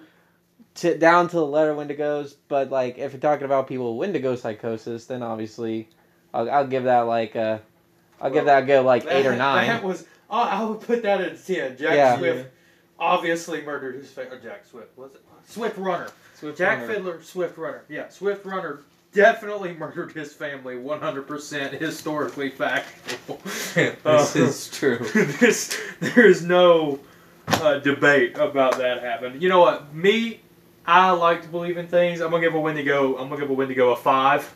[0.74, 2.34] t- down to the letter Wendigos.
[2.48, 5.88] But like, if you're talking about people with Wendigo psychosis, then obviously,
[6.32, 7.60] I'll, I'll give that like a,
[8.20, 9.66] I'll give that a good like eight or nine.
[9.68, 10.06] That was.
[10.30, 11.76] Oh, I would put that at ten.
[11.76, 12.16] Jack Yeah.
[12.18, 12.48] Swift
[12.98, 14.96] obviously murdered his fa- or Jack Swift.
[14.96, 16.08] Was it Swift Runner?
[16.42, 16.92] Swift Jack Runner.
[16.94, 17.82] Fiddler, Swift Runner.
[17.88, 18.80] Yeah, Swift Runner
[19.12, 20.76] definitely murdered his family.
[20.76, 23.40] One hundred percent historically factual.
[23.44, 24.98] this is true.
[25.40, 26.98] this there is no
[27.48, 29.40] uh, debate about that happening.
[29.40, 29.94] You know what?
[29.94, 30.40] Me,
[30.86, 32.20] I like to believe in things.
[32.20, 33.16] I'm gonna give a Wendigo.
[33.16, 34.52] I'm gonna give a Wendigo a five.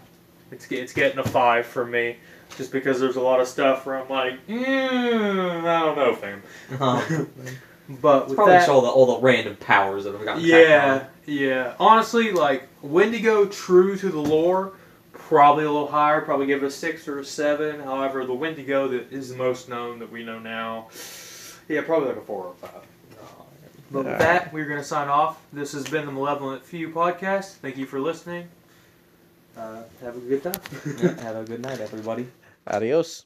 [0.50, 2.16] It's it's getting a five for me,
[2.56, 6.42] just because there's a lot of stuff where I'm like, mm, I don't know, fam.
[6.80, 7.24] Uh,
[7.88, 10.44] But with probably that, show the, all the random powers that I've gotten.
[10.44, 11.74] yeah, yeah.
[11.78, 14.72] Honestly, like Wendigo, true to the lore,
[15.12, 16.20] probably a little higher.
[16.20, 17.80] Probably give it a six or a seven.
[17.80, 20.88] However, the Wendigo that is the most known that we know now,
[21.68, 22.82] yeah, probably like a four or five.
[23.90, 25.40] But with that, we're going to sign off.
[25.52, 27.54] This has been the Malevolent Few podcast.
[27.56, 28.48] Thank you for listening.
[29.56, 30.60] Uh, have a good time.
[30.98, 32.26] Yeah, have a good night, everybody.
[32.66, 33.25] Adios.